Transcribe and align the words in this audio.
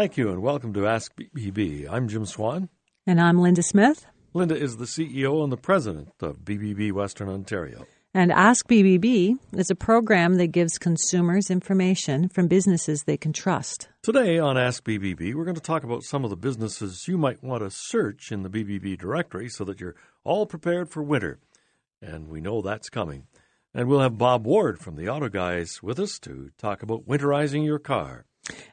Thank 0.00 0.16
you, 0.16 0.30
and 0.30 0.40
welcome 0.40 0.72
to 0.72 0.86
Ask 0.86 1.14
BBB. 1.14 1.86
I'm 1.86 2.08
Jim 2.08 2.24
Swan. 2.24 2.70
And 3.06 3.20
I'm 3.20 3.38
Linda 3.38 3.62
Smith. 3.62 4.06
Linda 4.32 4.56
is 4.56 4.78
the 4.78 4.86
CEO 4.86 5.44
and 5.44 5.52
the 5.52 5.58
president 5.58 6.08
of 6.22 6.38
BBB 6.38 6.90
Western 6.90 7.28
Ontario. 7.28 7.86
And 8.14 8.32
Ask 8.32 8.66
BBB 8.66 9.36
is 9.52 9.68
a 9.68 9.74
program 9.74 10.36
that 10.36 10.52
gives 10.52 10.78
consumers 10.78 11.50
information 11.50 12.30
from 12.30 12.48
businesses 12.48 13.02
they 13.02 13.18
can 13.18 13.34
trust. 13.34 13.90
Today 14.00 14.38
on 14.38 14.56
Ask 14.56 14.84
BBB, 14.84 15.34
we're 15.34 15.44
going 15.44 15.54
to 15.54 15.60
talk 15.60 15.84
about 15.84 16.02
some 16.02 16.24
of 16.24 16.30
the 16.30 16.36
businesses 16.36 17.06
you 17.06 17.18
might 17.18 17.44
want 17.44 17.62
to 17.62 17.70
search 17.70 18.32
in 18.32 18.42
the 18.42 18.48
BBB 18.48 18.96
directory 18.96 19.50
so 19.50 19.64
that 19.64 19.82
you're 19.82 19.96
all 20.24 20.46
prepared 20.46 20.88
for 20.88 21.02
winter. 21.02 21.40
And 22.00 22.30
we 22.30 22.40
know 22.40 22.62
that's 22.62 22.88
coming. 22.88 23.26
And 23.74 23.86
we'll 23.86 24.00
have 24.00 24.16
Bob 24.16 24.46
Ward 24.46 24.78
from 24.78 24.96
the 24.96 25.10
Auto 25.10 25.28
Guys 25.28 25.82
with 25.82 26.00
us 26.00 26.18
to 26.20 26.52
talk 26.56 26.82
about 26.82 27.06
winterizing 27.06 27.66
your 27.66 27.78
car. 27.78 28.24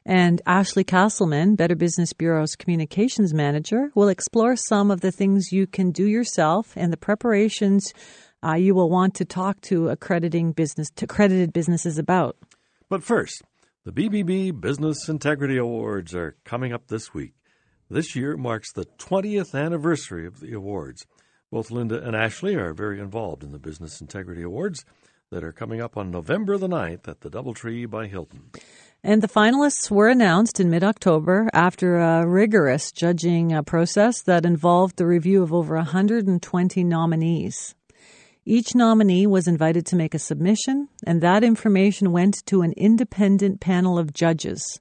And 0.06 0.42
Ashley 0.46 0.84
Castleman, 0.84 1.56
Better 1.56 1.76
Business 1.76 2.14
Bureau's 2.14 2.56
communications 2.56 3.34
manager, 3.34 3.92
will 3.96 4.10
explore 4.10 4.56
some 4.56 4.90
of 4.92 5.02
the 5.02 5.12
things 5.12 5.52
you 5.52 5.68
can 5.68 5.92
do 5.92 6.06
yourself 6.06 6.74
and 6.76 6.92
the 6.92 6.98
preparations 6.98 7.94
uh, 8.44 8.54
you 8.54 8.76
will 8.76 8.90
want 8.90 9.16
to 9.16 9.26
talk 9.26 9.60
to 9.62 9.90
accrediting 9.90 10.52
business 10.52 10.90
to 10.92 11.06
accredited 11.06 11.52
businesses 11.54 11.98
about. 11.98 12.38
But 12.90 13.04
first, 13.04 13.42
the 13.84 13.92
BBB 13.92 14.60
Business 14.60 15.10
Integrity 15.10 15.58
Awards 15.58 16.14
are 16.14 16.36
coming 16.44 16.74
up 16.74 16.88
this 16.88 17.14
week. 17.14 17.34
This 17.90 18.16
year 18.16 18.36
marks 18.38 18.72
the 18.72 18.86
20th 18.98 19.56
anniversary 19.56 20.28
of 20.28 20.40
the 20.40 20.54
awards. 20.54 21.06
Both 21.52 21.72
Linda 21.72 22.04
and 22.04 22.16
Ashley 22.16 22.56
are 22.56 22.74
very 22.74 23.00
involved 23.00 23.44
in 23.44 23.52
the 23.52 23.60
Business 23.60 24.02
Integrity 24.02 24.42
Awards 24.42 24.84
that 25.32 25.44
are 25.44 25.54
coming 25.54 25.82
up 25.82 25.98
on 25.98 26.12
November 26.12 26.58
the 26.58 26.68
9th 26.68 27.08
at 27.08 27.22
the 27.22 27.30
Doubletree 27.30 27.90
by 27.90 28.08
Hilton. 28.08 28.52
And 29.04 29.22
the 29.22 29.28
finalists 29.28 29.92
were 29.92 30.10
announced 30.10 30.60
in 30.60 30.70
mid 30.70 30.84
October 30.84 31.50
after 31.54 31.98
a 31.98 32.28
rigorous 32.28 32.92
judging 32.92 33.54
uh, 33.54 33.62
process 33.62 34.22
that 34.24 34.46
involved 34.46 34.98
the 34.98 35.06
review 35.06 35.44
of 35.44 35.54
over 35.54 35.76
120 35.76 36.84
nominees. 36.84 37.76
Each 38.46 38.74
nominee 38.74 39.28
was 39.28 39.48
invited 39.48 39.86
to 39.88 39.96
make 39.96 40.14
a 40.14 40.20
submission, 40.20 40.88
and 41.06 41.22
that 41.22 41.44
information 41.44 42.12
went 42.12 42.46
to 42.48 42.62
an 42.62 42.74
independent 42.78 43.60
panel 43.60 44.00
of 44.00 44.14
judges. 44.14 44.80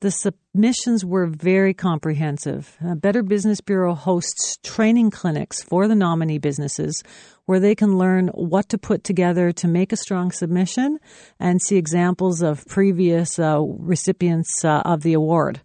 The 0.00 0.10
submissions 0.10 1.06
were 1.06 1.26
very 1.26 1.72
comprehensive. 1.72 2.76
Uh, 2.84 2.94
Better 2.94 3.22
Business 3.22 3.62
Bureau 3.62 3.94
hosts 3.94 4.58
training 4.62 5.10
clinics 5.10 5.62
for 5.62 5.88
the 5.88 5.94
nominee 5.94 6.36
businesses 6.36 7.02
where 7.46 7.60
they 7.60 7.74
can 7.74 7.96
learn 7.96 8.28
what 8.28 8.68
to 8.68 8.78
put 8.78 9.04
together 9.04 9.52
to 9.52 9.66
make 9.66 9.92
a 9.92 9.96
strong 9.96 10.32
submission 10.32 10.98
and 11.40 11.62
see 11.62 11.76
examples 11.76 12.42
of 12.42 12.66
previous 12.66 13.38
uh, 13.38 13.58
recipients 13.60 14.64
uh, 14.66 14.82
of 14.84 15.02
the 15.02 15.14
award. 15.14 15.62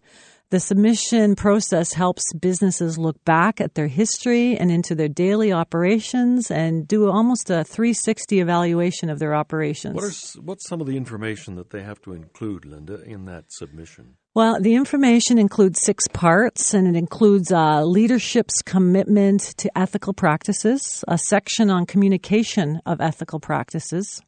The 0.51 0.59
submission 0.59 1.35
process 1.35 1.93
helps 1.93 2.33
businesses 2.33 2.97
look 2.97 3.23
back 3.23 3.61
at 3.61 3.75
their 3.75 3.87
history 3.87 4.57
and 4.57 4.69
into 4.69 4.95
their 4.95 5.07
daily 5.07 5.51
operations 5.53 6.51
and 6.51 6.85
do 6.87 7.09
almost 7.09 7.49
a 7.49 7.63
360 7.63 8.39
evaluation 8.41 9.09
of 9.09 9.19
their 9.19 9.33
operations. 9.33 9.95
What 9.95 10.03
are, 10.03 10.41
what's 10.41 10.67
some 10.67 10.81
of 10.81 10.87
the 10.87 10.97
information 10.97 11.55
that 11.55 11.69
they 11.69 11.83
have 11.83 12.01
to 12.01 12.13
include, 12.13 12.65
Linda, 12.65 13.01
in 13.03 13.25
that 13.25 13.45
submission? 13.49 14.17
Well, 14.33 14.61
the 14.61 14.75
information 14.75 15.37
includes 15.37 15.81
six 15.81 16.07
parts, 16.07 16.73
and 16.73 16.87
it 16.87 16.97
includes 16.97 17.51
uh, 17.51 17.83
leadership's 17.83 18.61
commitment 18.61 19.41
to 19.57 19.77
ethical 19.77 20.13
practices, 20.13 21.03
a 21.05 21.17
section 21.17 21.69
on 21.69 21.85
communication 21.85 22.81
of 22.85 23.01
ethical 23.01 23.41
practices, 23.41 24.21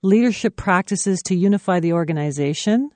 leadership 0.00 0.56
practices 0.56 1.20
to 1.26 1.34
unify 1.34 1.80
the 1.80 1.92
organization, 1.92 2.92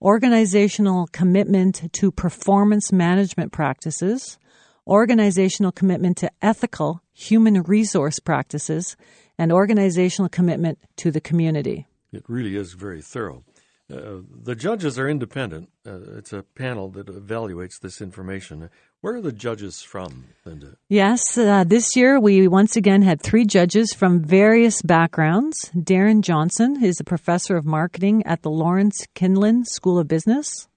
organizational 0.00 1.06
commitment 1.12 1.92
to 1.92 2.10
performance 2.10 2.90
management 2.90 3.52
practices, 3.52 4.40
organizational 4.88 5.70
commitment 5.70 6.16
to 6.16 6.32
ethical 6.42 7.00
human 7.12 7.62
resource 7.62 8.18
practices, 8.18 8.96
and 9.38 9.52
organizational 9.52 10.28
commitment 10.28 10.80
to 10.96 11.12
the 11.12 11.20
community. 11.20 11.86
It 12.12 12.24
really 12.26 12.56
is 12.56 12.72
very 12.72 13.02
thorough. 13.02 13.44
Uh, 13.92 14.22
the 14.42 14.54
judges 14.54 14.98
are 14.98 15.08
independent. 15.08 15.68
Uh, 15.86 15.98
it's 16.16 16.32
a 16.32 16.42
panel 16.42 16.88
that 16.90 17.06
evaluates 17.08 17.78
this 17.80 18.00
information. 18.00 18.70
Where 19.00 19.16
are 19.16 19.20
the 19.20 19.32
judges 19.32 19.82
from, 19.82 20.26
Linda? 20.44 20.76
Yes, 20.88 21.36
uh, 21.36 21.64
this 21.64 21.96
year 21.96 22.18
we 22.18 22.48
once 22.48 22.76
again 22.76 23.02
had 23.02 23.20
three 23.20 23.44
judges 23.44 23.92
from 23.92 24.22
various 24.22 24.80
backgrounds. 24.80 25.70
Darren 25.76 26.22
Johnson 26.22 26.82
is 26.82 27.00
a 27.00 27.04
professor 27.04 27.56
of 27.56 27.66
marketing 27.66 28.22
at 28.24 28.42
the 28.42 28.50
Lawrence 28.50 29.06
Kinlin 29.14 29.66
School 29.66 29.98
of 29.98 30.08
Business. 30.08 30.68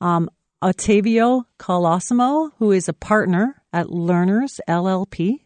Um, 0.00 0.28
Ottavio 0.62 1.44
Colosimo, 1.58 2.50
who 2.58 2.72
is 2.72 2.88
a 2.88 2.92
partner 2.92 3.62
at 3.72 3.86
Lerners 3.86 4.60
LLP 4.68 5.40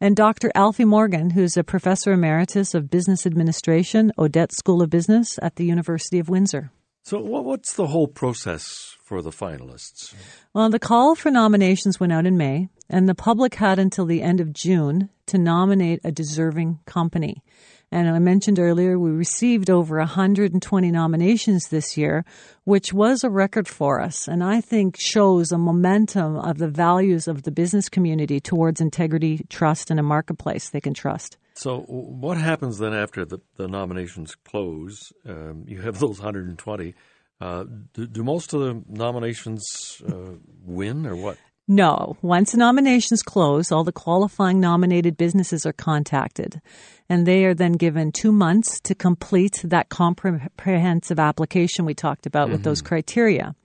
and 0.00 0.14
Dr. 0.14 0.50
Alfie 0.54 0.84
Morgan, 0.84 1.30
who's 1.30 1.56
a 1.56 1.64
professor 1.64 2.12
emeritus 2.12 2.74
of 2.74 2.90
business 2.90 3.26
administration, 3.26 4.12
Odette 4.18 4.52
School 4.52 4.82
of 4.82 4.90
Business 4.90 5.38
at 5.42 5.56
the 5.56 5.64
University 5.64 6.18
of 6.18 6.28
Windsor. 6.28 6.70
So, 7.08 7.20
what's 7.20 7.72
the 7.72 7.86
whole 7.86 8.06
process 8.06 8.94
for 9.02 9.22
the 9.22 9.30
finalists? 9.30 10.12
Well, 10.52 10.68
the 10.68 10.78
call 10.78 11.14
for 11.14 11.30
nominations 11.30 11.98
went 11.98 12.12
out 12.12 12.26
in 12.26 12.36
May, 12.36 12.68
and 12.90 13.08
the 13.08 13.14
public 13.14 13.54
had 13.54 13.78
until 13.78 14.04
the 14.04 14.20
end 14.20 14.40
of 14.40 14.52
June 14.52 15.08
to 15.28 15.38
nominate 15.38 16.02
a 16.04 16.12
deserving 16.12 16.80
company. 16.84 17.42
And 17.90 18.10
I 18.10 18.18
mentioned 18.18 18.58
earlier, 18.58 18.98
we 18.98 19.10
received 19.10 19.70
over 19.70 19.96
120 19.96 20.90
nominations 20.90 21.68
this 21.68 21.96
year, 21.96 22.26
which 22.64 22.92
was 22.92 23.24
a 23.24 23.30
record 23.30 23.66
for 23.66 24.02
us. 24.02 24.28
And 24.28 24.44
I 24.44 24.60
think 24.60 24.96
shows 24.98 25.50
a 25.50 25.56
momentum 25.56 26.36
of 26.36 26.58
the 26.58 26.68
values 26.68 27.26
of 27.26 27.44
the 27.44 27.50
business 27.50 27.88
community 27.88 28.38
towards 28.38 28.82
integrity, 28.82 29.46
trust, 29.48 29.90
and 29.90 29.98
a 29.98 30.02
marketplace 30.02 30.68
they 30.68 30.82
can 30.82 30.92
trust. 30.92 31.38
So, 31.58 31.80
what 31.80 32.38
happens 32.38 32.78
then 32.78 32.94
after 32.94 33.24
the, 33.24 33.40
the 33.56 33.66
nominations 33.66 34.36
close? 34.36 35.12
Um, 35.26 35.64
you 35.66 35.80
have 35.80 35.98
those 36.00 36.20
120. 36.20 36.94
Uh, 37.40 37.64
do, 37.94 38.06
do, 38.06 38.22
most 38.22 38.54
of 38.54 38.60
the 38.60 38.82
nominations 38.88 40.00
uh, 40.08 40.34
win, 40.64 41.04
or 41.04 41.16
what? 41.16 41.36
No. 41.66 42.16
Once 42.22 42.52
the 42.52 42.58
nominations 42.58 43.22
close, 43.22 43.72
all 43.72 43.82
the 43.82 43.90
qualifying 43.90 44.60
nominated 44.60 45.16
businesses 45.16 45.66
are 45.66 45.72
contacted, 45.72 46.60
and 47.08 47.26
they 47.26 47.44
are 47.44 47.54
then 47.54 47.72
given 47.72 48.12
two 48.12 48.30
months 48.30 48.80
to 48.82 48.94
complete 48.94 49.60
that 49.64 49.88
comprehensive 49.88 51.18
application 51.18 51.84
we 51.84 51.94
talked 51.94 52.24
about 52.24 52.44
mm-hmm. 52.44 52.52
with 52.52 52.62
those 52.62 52.78
mm-hmm. 52.78 52.88
criteria. 52.88 53.56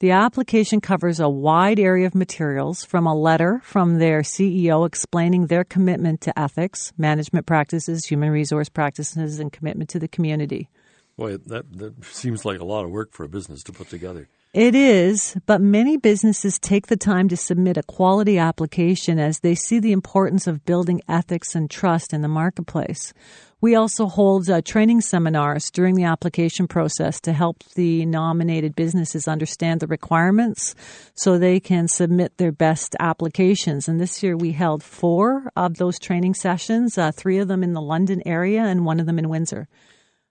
The 0.00 0.12
application 0.12 0.80
covers 0.80 1.20
a 1.20 1.28
wide 1.28 1.78
area 1.78 2.06
of 2.06 2.14
materials 2.14 2.84
from 2.84 3.06
a 3.06 3.14
letter 3.14 3.60
from 3.64 3.98
their 3.98 4.22
CEO 4.22 4.86
explaining 4.86 5.46
their 5.46 5.64
commitment 5.64 6.20
to 6.22 6.38
ethics, 6.38 6.92
management 6.96 7.46
practices, 7.46 8.06
human 8.06 8.30
resource 8.30 8.68
practices, 8.68 9.38
and 9.38 9.52
commitment 9.52 9.90
to 9.90 9.98
the 9.98 10.08
community. 10.08 10.68
Boy, 11.16 11.36
that, 11.36 11.70
that 11.76 12.04
seems 12.04 12.44
like 12.44 12.60
a 12.60 12.64
lot 12.64 12.84
of 12.84 12.90
work 12.90 13.12
for 13.12 13.24
a 13.24 13.28
business 13.28 13.62
to 13.64 13.72
put 13.72 13.90
together. 13.90 14.28
It 14.52 14.74
is, 14.74 15.36
but 15.46 15.60
many 15.60 15.96
businesses 15.96 16.58
take 16.58 16.88
the 16.88 16.96
time 16.96 17.28
to 17.28 17.36
submit 17.36 17.76
a 17.76 17.84
quality 17.84 18.36
application 18.36 19.20
as 19.20 19.38
they 19.38 19.54
see 19.54 19.78
the 19.78 19.92
importance 19.92 20.48
of 20.48 20.64
building 20.64 21.02
ethics 21.08 21.54
and 21.54 21.70
trust 21.70 22.12
in 22.12 22.22
the 22.22 22.26
marketplace. 22.26 23.12
We 23.60 23.76
also 23.76 24.06
hold 24.06 24.50
uh, 24.50 24.60
training 24.62 25.02
seminars 25.02 25.70
during 25.70 25.94
the 25.94 26.02
application 26.02 26.66
process 26.66 27.20
to 27.20 27.32
help 27.32 27.62
the 27.74 28.04
nominated 28.06 28.74
businesses 28.74 29.28
understand 29.28 29.78
the 29.78 29.86
requirements 29.86 30.74
so 31.14 31.38
they 31.38 31.60
can 31.60 31.86
submit 31.86 32.36
their 32.36 32.50
best 32.50 32.96
applications. 32.98 33.86
And 33.86 34.00
this 34.00 34.20
year 34.20 34.36
we 34.36 34.50
held 34.50 34.82
four 34.82 35.52
of 35.54 35.76
those 35.76 36.00
training 36.00 36.34
sessions, 36.34 36.98
uh, 36.98 37.12
three 37.12 37.38
of 37.38 37.46
them 37.46 37.62
in 37.62 37.72
the 37.72 37.80
London 37.80 38.20
area 38.26 38.62
and 38.62 38.84
one 38.84 38.98
of 38.98 39.06
them 39.06 39.20
in 39.20 39.28
Windsor. 39.28 39.68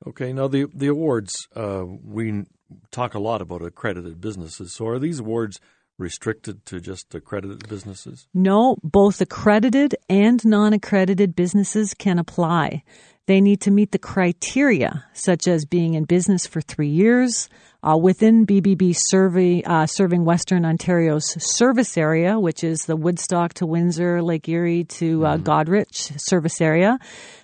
Okay, 0.06 0.34
now 0.34 0.50
the 0.50 0.66
the 0.74 0.88
awards 0.88 1.48
uh, 1.56 1.84
we 1.86 2.44
talk 2.92 3.14
a 3.14 3.20
lot 3.20 3.42
about 3.42 3.62
accredited 3.62 4.22
businesses. 4.22 4.74
So 4.74 4.88
are 4.88 5.00
these 5.00 5.20
awards 5.20 5.60
restricted 6.00 6.66
to 6.66 6.80
just 6.80 7.14
accredited 7.14 7.68
businesses? 7.68 8.28
No, 8.34 8.78
both 8.84 9.22
accredited 9.22 9.96
and 10.10 10.44
non 10.46 10.74
accredited 10.74 11.36
businesses 11.36 11.94
can 11.94 12.18
apply. 12.18 12.84
They 13.28 13.42
need 13.42 13.62
to 13.62 13.72
meet 13.72 13.92
the 13.92 14.00
criteria, 14.00 15.06
such 15.14 15.48
as 15.48 15.64
being 15.66 15.94
in 15.94 16.06
business 16.06 16.48
for 16.48 16.62
three 16.62 16.90
years, 16.90 17.48
uh, 17.84 17.96
within 17.96 18.48
BBB 18.48 18.96
survey, 18.98 19.62
uh, 19.62 19.86
serving 19.86 20.26
Western 20.26 20.66
Ontario's 20.66 21.36
service 21.38 21.96
area, 21.96 22.40
which 22.40 22.64
is 22.64 22.80
the 22.88 22.96
Woodstock 22.96 23.54
to 23.56 23.68
Windsor, 23.68 24.24
Lake 24.24 24.50
Erie 24.50 24.84
to 24.86 25.28
uh, 25.28 25.38
mm. 25.38 25.44
Goderich 25.44 26.20
service 26.20 26.60
area. 26.60 26.98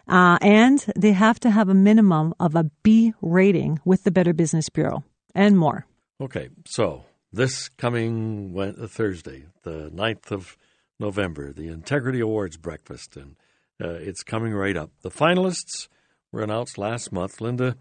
Uh, 0.08 0.40
and 0.42 0.84
they 0.96 1.12
have 1.12 1.40
to 1.42 1.52
have 1.52 1.70
a 1.70 1.76
minimum 1.76 2.34
of 2.40 2.56
a 2.56 2.64
B 2.82 3.14
rating 3.22 3.80
with 3.86 4.04
the 4.04 4.12
Better 4.12 4.34
Business 4.34 4.70
Bureau 4.70 5.04
and 5.36 5.58
more. 5.58 5.86
Okay, 6.20 6.50
so 6.66 7.06
this 7.32 7.70
coming 7.70 8.56
Thursday, 8.88 9.44
the 9.64 9.92
9th 9.94 10.32
of 10.32 10.58
November, 11.00 11.52
the 11.52 11.68
Integrity 11.68 12.22
Awards 12.22 12.58
breakfast, 12.58 13.18
and 13.18 13.36
uh, 13.84 13.90
it's 13.90 14.24
coming 14.24 14.54
right 14.54 14.78
up. 14.78 14.92
The 15.02 15.12
finalists 15.12 15.90
were 16.32 16.42
announced 16.42 16.78
last 16.78 17.12
month. 17.12 17.42
Linda, 17.42 17.76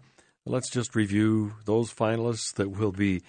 let's 0.45 0.69
just 0.69 0.95
review 0.95 1.53
those 1.65 1.93
finalists 1.93 2.53
that 2.55 2.71
will 2.71 2.91
be 2.91 3.21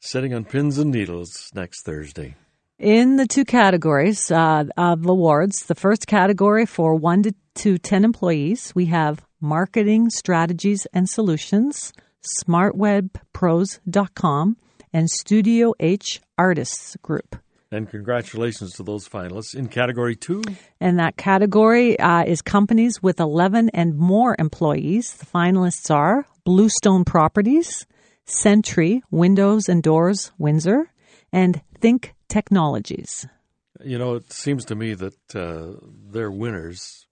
sitting 0.00 0.34
on 0.34 0.44
pins 0.44 0.78
and 0.78 0.90
needles 0.90 1.50
next 1.54 1.84
Thursday. 1.84 2.36
In 2.78 3.16
the 3.16 3.26
two 3.26 3.44
categories 3.44 4.30
uh, 4.30 4.64
of 4.76 5.04
awards, 5.06 5.66
the 5.66 5.74
first 5.74 6.06
category 6.06 6.64
for 6.64 6.94
1 6.94 7.22
to, 7.24 7.34
to 7.56 7.78
10 7.78 8.04
employees, 8.04 8.72
we 8.74 8.86
have 8.86 9.22
Marketing 9.40 10.08
Strategies 10.08 10.86
and 10.94 11.08
Solutions, 11.08 11.92
smartwebpros.com, 12.22 14.56
and 14.92 15.08
Studio 15.08 15.72
H 15.78 16.20
Artists 16.36 16.96
Group. 17.02 17.36
And 17.72 17.88
congratulations 17.88 18.72
to 18.74 18.82
those 18.82 19.08
finalists 19.08 19.54
in 19.54 19.68
category 19.68 20.16
two. 20.16 20.42
And 20.80 20.98
that 20.98 21.16
category 21.16 21.96
uh, 22.00 22.24
is 22.24 22.42
companies 22.42 23.00
with 23.00 23.20
11 23.20 23.70
and 23.72 23.96
more 23.96 24.34
employees. 24.40 25.14
The 25.14 25.26
finalists 25.26 25.88
are 25.94 26.26
Bluestone 26.44 27.04
Properties, 27.04 27.86
Sentry 28.24 29.04
Windows 29.12 29.68
and 29.68 29.84
Doors 29.84 30.32
Windsor, 30.36 30.90
and 31.32 31.62
Think 31.80 32.14
Technologies. 32.28 33.28
You 33.84 33.98
know, 33.98 34.16
it 34.16 34.32
seems 34.32 34.64
to 34.66 34.74
me 34.74 34.94
that 34.94 35.36
uh, 35.36 35.78
they're 36.10 36.30
winners 36.30 37.06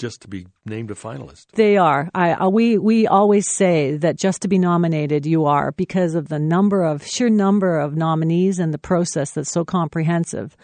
just 0.00 0.22
to 0.22 0.28
be 0.28 0.46
named 0.64 0.90
a 0.90 0.94
finalist. 0.94 1.46
They 1.52 1.76
are. 1.76 2.10
I, 2.14 2.32
uh, 2.32 2.48
we 2.48 2.78
we 2.78 3.06
always 3.06 3.48
say 3.48 3.96
that 3.98 4.16
just 4.16 4.42
to 4.42 4.48
be 4.48 4.58
nominated, 4.58 5.26
you 5.26 5.44
are 5.44 5.72
because 5.72 6.14
of 6.14 6.28
the 6.28 6.38
number 6.38 6.82
of 6.82 7.06
sheer 7.06 7.28
number 7.28 7.78
of 7.78 7.94
nominees 7.94 8.58
and 8.58 8.72
the 8.72 8.78
process 8.78 9.32
that's 9.32 9.52
so 9.52 9.64
comprehensive. 9.64 10.56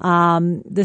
Um, 0.00 0.62
the 0.62 0.84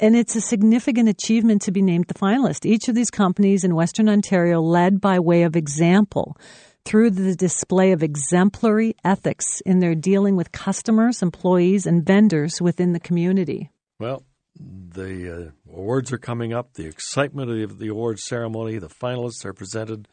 and 0.00 0.16
it's 0.16 0.34
a 0.36 0.40
significant 0.40 1.08
achievement 1.08 1.62
to 1.62 1.72
be 1.72 1.82
named 1.82 2.06
the 2.08 2.14
finalist. 2.14 2.66
Each 2.66 2.88
of 2.88 2.94
these 2.94 3.10
companies 3.10 3.62
in 3.62 3.74
Western 3.74 4.08
Ontario 4.08 4.60
led 4.60 5.00
by 5.00 5.20
way 5.20 5.44
of 5.44 5.54
example 5.54 6.36
through 6.84 7.10
the 7.10 7.36
display 7.36 7.92
of 7.92 8.02
exemplary 8.02 8.96
ethics 9.04 9.60
in 9.64 9.78
their 9.78 9.94
dealing 9.94 10.34
with 10.34 10.50
customers, 10.50 11.22
employees, 11.22 11.86
and 11.86 12.04
vendors 12.04 12.60
within 12.60 12.92
the 12.92 13.00
community. 13.00 13.70
Well, 14.00 14.24
the 14.58 15.52
uh, 15.70 15.72
awards 15.72 16.12
are 16.12 16.18
coming 16.18 16.52
up. 16.52 16.74
The 16.74 16.86
excitement 16.86 17.50
of 17.50 17.78
the 17.78 17.88
awards 17.88 18.24
ceremony, 18.24 18.78
the 18.78 18.88
finalists 18.88 19.44
are 19.44 19.52
presented, 19.52 20.08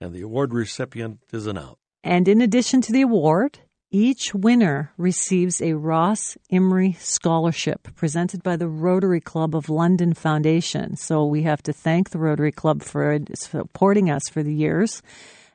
and 0.00 0.12
the 0.12 0.22
award 0.22 0.52
recipient 0.52 1.20
is 1.32 1.46
announced. 1.46 1.80
And 2.02 2.28
in 2.28 2.40
addition 2.40 2.80
to 2.82 2.92
the 2.92 3.02
award, 3.02 3.60
each 3.90 4.34
winner 4.34 4.92
receives 4.98 5.62
a 5.62 5.74
Ross 5.74 6.36
Imrie 6.52 6.98
Scholarship 6.98 7.94
presented 7.94 8.42
by 8.42 8.56
the 8.56 8.68
Rotary 8.68 9.20
Club 9.20 9.54
of 9.54 9.70
London 9.70 10.14
Foundation. 10.14 10.96
So 10.96 11.24
we 11.24 11.42
have 11.42 11.62
to 11.62 11.72
thank 11.72 12.10
the 12.10 12.18
Rotary 12.18 12.52
Club 12.52 12.82
for 12.82 13.18
supporting 13.34 14.10
us 14.10 14.22
for 14.30 14.42
the 14.42 14.52
years. 14.52 15.00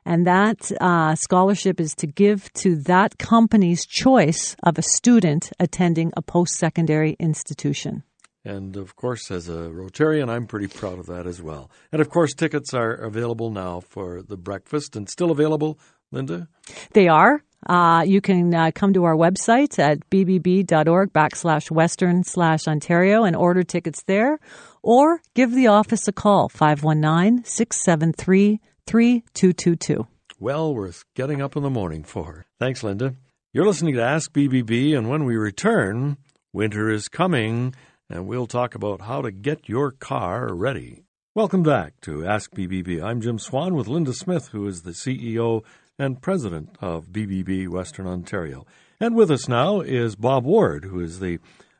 And 0.06 0.26
that 0.26 0.72
uh, 0.80 1.14
scholarship 1.16 1.78
is 1.78 1.94
to 1.96 2.06
give 2.06 2.50
to 2.54 2.76
that 2.76 3.18
company's 3.18 3.84
choice 3.84 4.56
of 4.62 4.78
a 4.78 4.82
student 4.82 5.52
attending 5.60 6.10
a 6.16 6.22
post 6.22 6.54
secondary 6.54 7.16
institution. 7.20 8.02
And 8.44 8.76
of 8.76 8.96
course, 8.96 9.30
as 9.30 9.48
a 9.48 9.70
Rotarian, 9.70 10.30
I'm 10.30 10.46
pretty 10.46 10.66
proud 10.66 10.98
of 10.98 11.06
that 11.06 11.26
as 11.26 11.42
well. 11.42 11.70
And 11.92 12.00
of 12.00 12.08
course, 12.08 12.32
tickets 12.32 12.72
are 12.72 12.92
available 12.92 13.50
now 13.50 13.80
for 13.80 14.22
the 14.22 14.36
breakfast 14.36 14.96
and 14.96 15.08
still 15.08 15.30
available, 15.30 15.78
Linda? 16.10 16.48
They 16.92 17.08
are. 17.08 17.42
Uh, 17.66 18.02
you 18.06 18.22
can 18.22 18.54
uh, 18.54 18.70
come 18.74 18.94
to 18.94 19.04
our 19.04 19.14
website 19.14 19.78
at 19.78 20.08
bbb.org 20.08 21.12
backslash 21.12 21.70
western 21.70 22.24
slash 22.24 22.66
Ontario 22.66 23.24
and 23.24 23.36
order 23.36 23.62
tickets 23.62 24.02
there, 24.04 24.38
or 24.82 25.20
give 25.34 25.52
the 25.52 25.66
office 25.66 26.08
a 26.08 26.12
call, 26.12 26.48
519 26.48 27.44
673 27.44 28.60
3222. 28.86 30.06
Well 30.38 30.74
worth 30.74 31.04
getting 31.14 31.42
up 31.42 31.54
in 31.54 31.62
the 31.62 31.68
morning 31.68 32.02
for. 32.02 32.46
Thanks, 32.58 32.82
Linda. 32.82 33.14
You're 33.52 33.66
listening 33.66 33.94
to 33.96 34.02
Ask 34.02 34.32
BBB, 34.32 34.96
and 34.96 35.10
when 35.10 35.24
we 35.24 35.36
return, 35.36 36.16
winter 36.54 36.88
is 36.88 37.08
coming 37.08 37.74
and 38.10 38.26
we'll 38.26 38.46
talk 38.46 38.74
about 38.74 39.02
how 39.02 39.22
to 39.22 39.30
get 39.30 39.68
your 39.68 39.92
car 39.92 40.52
ready. 40.52 41.04
Welcome 41.34 41.62
back 41.62 42.00
to 42.02 42.26
Ask 42.26 42.50
BBB. 42.50 43.00
I'm 43.00 43.20
Jim 43.20 43.38
Swan 43.38 43.74
with 43.74 43.86
Linda 43.86 44.12
Smith, 44.12 44.48
who 44.48 44.66
is 44.66 44.82
the 44.82 44.90
CEO 44.90 45.62
and 45.96 46.20
president 46.20 46.76
of 46.80 47.06
BBB 47.06 47.68
Western 47.68 48.08
Ontario. 48.08 48.66
And 48.98 49.14
with 49.14 49.30
us 49.30 49.48
now 49.48 49.80
is 49.80 50.16
Bob 50.16 50.44
Ward, 50.44 50.84
who 50.84 50.98
is 50.98 51.20
the 51.20 51.38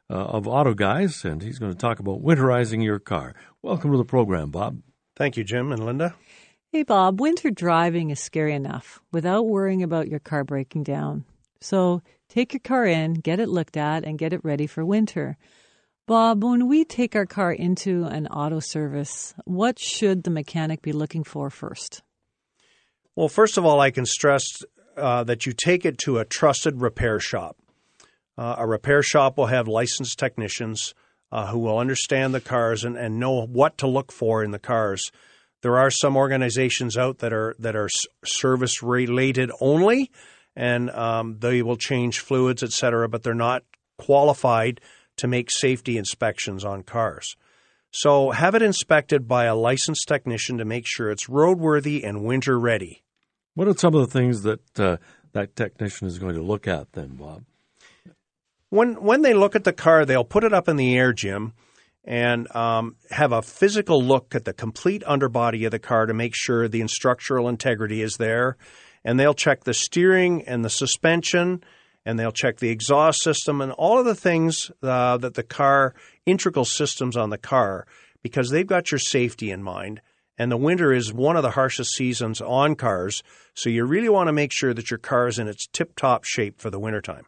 uh, 0.09 0.15
of 0.15 0.47
Auto 0.47 0.73
Guys, 0.73 1.25
and 1.25 1.43
he's 1.43 1.59
going 1.59 1.73
to 1.73 1.79
talk 1.79 1.99
about 1.99 2.23
winterizing 2.23 2.83
your 2.83 3.01
car. 3.01 3.35
Welcome 3.63 3.91
to 3.91 3.99
the 3.99 4.05
program, 4.05 4.51
Bob. 4.51 4.81
Thank 5.17 5.37
you, 5.37 5.43
Jim 5.43 5.73
and 5.73 5.85
Linda. 5.85 6.15
Hey, 6.73 6.85
Bob. 6.85 7.21
Winter 7.21 7.51
driving 7.51 8.11
is 8.11 8.21
scary 8.21 8.55
enough 8.55 9.01
without 9.13 9.47
worrying 9.47 9.83
about 9.83 10.09
your 10.09 10.21
car 10.21 10.45
breaking 10.45 10.85
down. 10.85 11.25
So 11.61 12.03
take 12.29 12.53
your 12.53 12.61
car 12.61 12.87
in, 12.87 13.15
get 13.15 13.41
it 13.41 13.49
looked 13.49 13.77
at, 13.77 14.05
and 14.05 14.19
get 14.19 14.33
it 14.33 14.45
ready 14.45 14.69
for 14.69 14.85
winter. 14.85 15.37
Bob, 16.11 16.43
when 16.43 16.67
we 16.67 16.85
take 16.85 17.15
our 17.15 17.25
car 17.25 17.53
into 17.53 18.03
an 18.03 18.27
auto 18.27 18.59
service, 18.59 19.33
what 19.45 19.79
should 19.79 20.25
the 20.25 20.31
mechanic 20.31 20.83
be 20.83 20.91
looking 20.91 21.23
for 21.23 21.51
first? 21.51 22.03
Well, 23.15 23.29
first 23.29 23.57
of 23.57 23.65
all, 23.65 23.81
I 23.81 23.93
can 23.93 24.07
stress 24.07 24.43
uh, 24.97 25.23
that 25.23 25.47
you 25.47 25.53
take 25.53 25.85
it 25.85 25.99
to 25.99 26.19
a 26.19 26.25
trusted 26.25 26.81
repair 26.81 27.21
shop. 27.21 27.59
Uh, 28.37 28.57
a 28.59 28.67
repair 28.67 29.05
shop 29.05 29.39
will 29.39 29.47
have 29.47 29.69
licensed 29.69 30.19
technicians 30.19 30.95
uh, 31.31 31.47
who 31.47 31.61
will 31.61 31.79
understand 31.79 32.35
the 32.35 32.41
cars 32.41 32.83
and, 32.83 32.97
and 32.97 33.21
know 33.21 33.47
what 33.47 33.79
to 33.79 33.87
look 33.87 34.11
for 34.11 34.43
in 34.43 34.51
the 34.51 34.59
cars. 34.59 35.13
There 35.63 35.79
are 35.79 35.93
some 35.93 36.17
organizations 36.17 36.99
out 36.99 37.19
that 37.19 37.33
are 37.33 37.55
that 37.61 37.77
are 37.77 37.89
service 38.25 38.83
related 38.83 39.53
only, 39.61 40.11
and 40.57 40.91
um, 40.91 41.37
they 41.39 41.63
will 41.63 41.77
change 41.77 42.19
fluids, 42.19 42.65
etc. 42.65 43.09
But 43.09 43.23
they're 43.23 43.33
not 43.33 43.63
qualified 43.97 44.81
to 45.21 45.29
make 45.29 45.51
safety 45.51 45.97
inspections 45.97 46.65
on 46.65 46.83
cars. 46.83 47.37
So 47.93 48.31
have 48.31 48.55
it 48.55 48.63
inspected 48.63 49.27
by 49.27 49.47
a 49.47 49.57
licensed 49.57 50.07
technician 50.07 50.59
to 50.59 50.65
make 50.65 50.87
sure 50.87 51.11
it's 51.11 51.27
roadworthy 51.27 52.07
and 52.07 52.25
winter 52.25 52.59
ready. 52.59 53.03
What 53.55 53.69
are 53.69 53.77
some 53.77 53.95
of 53.95 54.01
the 54.01 54.19
things 54.19 54.43
that 54.43 54.81
uh, 54.81 54.97
that 55.33 55.57
technician 55.57 56.07
is 56.07 56.19
going 56.19 56.35
to 56.37 56.43
look 56.43 56.69
at 56.69 56.93
then, 56.93 57.17
Bob? 57.17 57.45
When 58.69 59.03
when 59.03 59.23
they 59.23 59.35
look 59.35 59.57
at 59.57 59.65
the 59.65 59.73
car, 59.73 60.05
they'll 60.05 60.25
put 60.25 60.45
it 60.45 60.53
up 60.53 60.69
in 60.69 60.77
the 60.77 60.97
air, 60.97 61.13
Jim, 61.13 61.53
and 62.05 62.55
um, 62.55 62.95
have 63.11 63.33
a 63.33 63.43
physical 63.43 64.03
look 64.03 64.35
at 64.35 64.45
the 64.45 64.53
complete 64.53 65.03
underbody 65.05 65.65
of 65.65 65.73
the 65.73 65.81
car 65.81 66.07
to 66.07 66.15
make 66.15 66.35
sure 66.37 66.69
the 66.69 66.87
structural 66.87 67.49
integrity 67.49 68.03
is 68.03 68.17
there. 68.17 68.57
And 69.05 69.19
they'll 69.19 69.35
check 69.35 69.65
the 69.65 69.75
steering 69.75 70.43
and 70.47 70.65
the 70.65 70.71
suspension 70.71 71.65
and 72.05 72.19
they'll 72.19 72.33
check 72.33 72.59
the 72.59 72.71
exhaust 72.71 73.23
system 73.23 73.61
and 73.61 73.73
all 73.73 73.99
of 73.99 74.05
the 74.05 74.15
things 74.15 74.71
uh, 74.83 75.17
that 75.19 75.35
the 75.35 75.43
car, 75.43 75.95
integral 76.27 76.65
systems 76.65 77.17
on 77.17 77.31
the 77.31 77.39
car, 77.39 77.87
because 78.23 78.51
they've 78.51 78.67
got 78.67 78.91
your 78.91 78.99
safety 78.99 79.51
in 79.51 79.63
mind. 79.63 80.01
And 80.39 80.51
the 80.51 80.57
winter 80.57 80.93
is 80.93 81.13
one 81.13 81.37
of 81.37 81.43
the 81.43 81.51
harshest 81.51 81.93
seasons 81.93 82.41
on 82.41 82.75
cars, 82.75 83.23
so 83.53 83.69
you 83.69 83.85
really 83.85 84.09
want 84.09 84.29
to 84.29 84.33
make 84.33 84.53
sure 84.53 84.73
that 84.73 84.91
your 84.91 84.99
car 84.99 85.29
is 85.29 85.39
in 85.39 85.49
its 85.49 85.67
tip 85.67 85.95
top 85.97 86.25
shape 86.25 86.59
for 86.59 86.71
the 86.71 86.79
wintertime. 86.79 87.27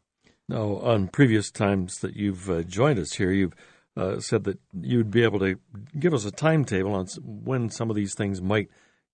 Now, 0.49 0.77
on 0.77 1.09
previous 1.09 1.51
times 1.51 1.99
that 1.99 2.17
you've 2.17 2.49
uh, 2.49 2.63
joined 2.63 2.99
us 2.99 3.13
here, 3.13 3.31
you've 3.31 3.55
uh, 3.97 4.21
said 4.21 4.45
that 4.45 4.59
you'd 4.81 5.11
be 5.11 5.25
able 5.25 5.41
to 5.41 5.57
give 5.99 6.15
us 6.15 6.25
a 6.25 6.31
timetable 6.31 6.95
on 6.95 7.07
when 7.23 7.69
some 7.69 7.91
of 7.91 7.97
these 7.97 8.15
things 8.15 8.41
might 8.41 8.69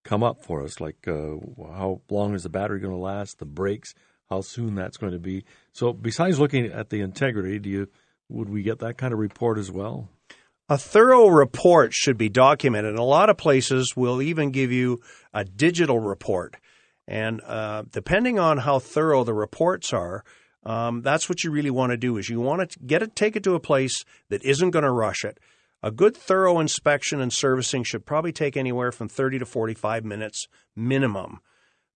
come 0.04 0.22
up 0.22 0.44
for 0.44 0.62
us, 0.62 0.80
like 0.80 1.08
uh, 1.08 1.34
how 1.72 2.00
long 2.08 2.34
is 2.34 2.44
the 2.44 2.48
battery 2.48 2.80
going 2.80 2.94
to 2.94 2.98
last, 2.98 3.38
the 3.38 3.44
brakes, 3.44 3.94
how 4.30 4.40
soon 4.40 4.74
that's 4.74 4.96
going 4.96 5.12
to 5.12 5.18
be. 5.18 5.44
So, 5.72 5.92
besides 5.92 6.38
looking 6.38 6.66
at 6.66 6.90
the 6.90 7.00
integrity, 7.00 7.58
do 7.58 7.70
you 7.70 7.88
would 8.28 8.48
we 8.48 8.62
get 8.62 8.80
that 8.80 8.98
kind 8.98 9.12
of 9.12 9.18
report 9.18 9.58
as 9.58 9.70
well? 9.70 10.08
A 10.68 10.76
thorough 10.76 11.28
report 11.28 11.94
should 11.94 12.18
be 12.18 12.28
documented. 12.28 12.96
A 12.96 13.02
lot 13.02 13.30
of 13.30 13.38
places 13.38 13.96
will 13.96 14.20
even 14.20 14.50
give 14.50 14.70
you 14.70 15.00
a 15.32 15.44
digital 15.44 15.98
report. 15.98 16.56
And 17.06 17.40
uh, 17.46 17.84
depending 17.90 18.38
on 18.38 18.58
how 18.58 18.78
thorough 18.78 19.24
the 19.24 19.32
reports 19.32 19.94
are, 19.94 20.24
um, 20.66 21.00
that's 21.00 21.26
what 21.26 21.42
you 21.42 21.50
really 21.50 21.70
want 21.70 21.92
to 21.92 21.96
do. 21.96 22.18
Is 22.18 22.28
you 22.28 22.40
want 22.40 22.70
to 22.70 22.78
get 22.80 23.02
it, 23.02 23.16
take 23.16 23.34
it 23.34 23.42
to 23.44 23.54
a 23.54 23.60
place 23.60 24.04
that 24.28 24.44
isn't 24.44 24.72
going 24.72 24.84
to 24.84 24.90
rush 24.90 25.24
it. 25.24 25.38
A 25.82 25.90
good 25.90 26.14
thorough 26.14 26.58
inspection 26.58 27.20
and 27.20 27.32
servicing 27.32 27.82
should 27.82 28.04
probably 28.04 28.32
take 28.32 28.56
anywhere 28.56 28.92
from 28.92 29.08
30 29.08 29.38
to 29.38 29.46
45 29.46 30.04
minutes 30.04 30.48
minimum 30.76 31.40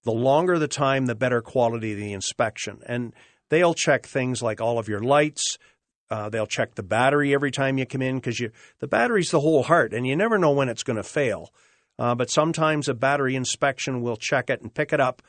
the 0.04 0.12
longer 0.12 0.58
the 0.58 0.68
time, 0.68 1.06
the 1.06 1.14
better 1.14 1.40
quality 1.40 1.92
of 1.92 1.98
the 1.98 2.12
inspection. 2.12 2.80
And 2.86 3.12
they'll 3.50 3.74
check 3.74 4.06
things 4.06 4.42
like 4.42 4.60
all 4.60 4.78
of 4.78 4.88
your 4.88 5.00
lights. 5.00 5.58
Uh, 6.10 6.28
they'll 6.28 6.46
check 6.46 6.74
the 6.74 6.82
battery 6.82 7.32
every 7.32 7.50
time 7.50 7.78
you 7.78 7.86
come 7.86 8.02
in 8.02 8.16
because 8.16 8.38
you 8.38 8.50
the 8.80 8.86
battery's 8.86 9.30
the 9.30 9.40
whole 9.40 9.62
heart, 9.62 9.94
and 9.94 10.06
you 10.06 10.14
never 10.14 10.36
know 10.38 10.50
when 10.50 10.68
it's 10.68 10.82
going 10.82 10.96
to 10.96 11.02
fail. 11.02 11.50
Uh, 11.98 12.14
but 12.14 12.30
sometimes 12.30 12.88
a 12.88 12.94
battery 12.94 13.34
inspection 13.34 14.02
will 14.02 14.16
check 14.16 14.50
it 14.50 14.60
and 14.60 14.74
pick 14.74 14.92
it 14.92 15.00
up 15.00 15.22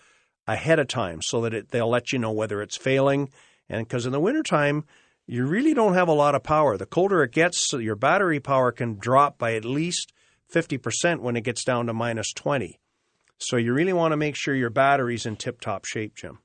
ahead 0.47 0.79
of 0.79 0.87
time 0.87 1.21
so 1.21 1.41
that 1.41 1.53
it, 1.53 1.69
they'll 1.69 1.89
let 1.89 2.11
you 2.11 2.19
know 2.19 2.31
whether 2.31 2.61
it's 2.61 2.77
failing. 2.77 3.29
And 3.69 3.87
because 3.87 4.05
in 4.05 4.11
the 4.11 4.19
wintertime, 4.19 4.83
you 5.25 5.45
really 5.45 5.73
don't 5.73 5.93
have 5.93 6.07
a 6.07 6.13
lot 6.13 6.35
of 6.35 6.43
power. 6.43 6.77
The 6.77 6.85
colder 6.85 7.23
it 7.23 7.31
gets, 7.31 7.71
your 7.73 7.95
battery 7.95 8.39
power 8.39 8.71
can 8.71 8.97
drop 8.97 9.37
by 9.37 9.53
at 9.55 9.65
least 9.65 10.11
50% 10.53 11.19
when 11.21 11.35
it 11.35 11.43
gets 11.43 11.63
down 11.63 11.87
to 11.87 11.93
minus 11.93 12.33
20. 12.33 12.79
So 13.43 13.57
you 13.57 13.73
really 13.73 13.93
want 13.93 14.11
to 14.11 14.17
make 14.17 14.35
sure 14.35 14.55
your 14.55 14.69
battery's 14.69 15.25
in 15.25 15.35
tip 15.35 15.59
top 15.61 15.85
shape, 15.85 16.15
Jim. 16.15 16.39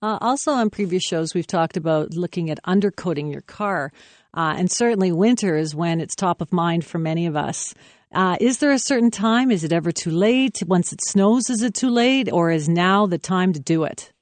Uh, 0.00 0.18
also, 0.20 0.52
on 0.52 0.70
previous 0.70 1.02
shows, 1.02 1.34
we've 1.34 1.46
talked 1.46 1.76
about 1.76 2.14
looking 2.14 2.50
at 2.50 2.62
undercoating 2.62 3.32
your 3.32 3.40
car. 3.40 3.92
Uh, 4.32 4.54
and 4.56 4.70
certainly, 4.70 5.10
winter 5.10 5.56
is 5.56 5.74
when 5.74 6.00
it's 6.00 6.14
top 6.14 6.40
of 6.40 6.52
mind 6.52 6.84
for 6.84 6.98
many 6.98 7.26
of 7.26 7.36
us. 7.36 7.74
Uh, 8.12 8.36
is 8.40 8.58
there 8.58 8.70
a 8.70 8.78
certain 8.78 9.10
time? 9.10 9.50
Is 9.50 9.64
it 9.64 9.72
ever 9.72 9.90
too 9.90 10.12
late? 10.12 10.62
Once 10.66 10.92
it 10.92 11.00
snows, 11.04 11.50
is 11.50 11.62
it 11.62 11.74
too 11.74 11.90
late? 11.90 12.30
Or 12.32 12.50
is 12.50 12.68
now 12.68 13.06
the 13.06 13.18
time 13.18 13.52
to 13.52 13.60
do 13.60 13.84
it? 13.84 14.12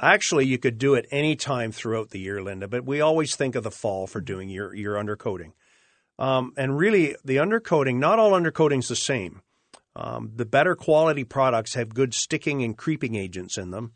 Actually, 0.00 0.46
you 0.46 0.58
could 0.58 0.76
do 0.76 0.94
it 0.94 1.06
any 1.10 1.36
time 1.36 1.72
throughout 1.72 2.10
the 2.10 2.18
year, 2.18 2.42
Linda, 2.42 2.68
but 2.68 2.84
we 2.84 3.00
always 3.00 3.34
think 3.36 3.54
of 3.54 3.62
the 3.62 3.70
fall 3.70 4.06
for 4.06 4.20
doing 4.20 4.48
your, 4.50 4.74
your 4.74 4.96
undercoating. 4.96 5.52
Um, 6.18 6.52
and 6.56 6.76
really, 6.76 7.16
the 7.24 7.36
undercoating, 7.36 7.96
not 7.96 8.18
all 8.18 8.32
undercoating 8.32 8.80
is 8.80 8.88
the 8.88 8.96
same. 8.96 9.40
Um, 9.96 10.32
the 10.36 10.44
better 10.44 10.76
quality 10.76 11.24
products 11.24 11.74
have 11.74 11.94
good 11.94 12.12
sticking 12.12 12.62
and 12.62 12.76
creeping 12.76 13.14
agents 13.14 13.56
in 13.56 13.70
them, 13.70 13.92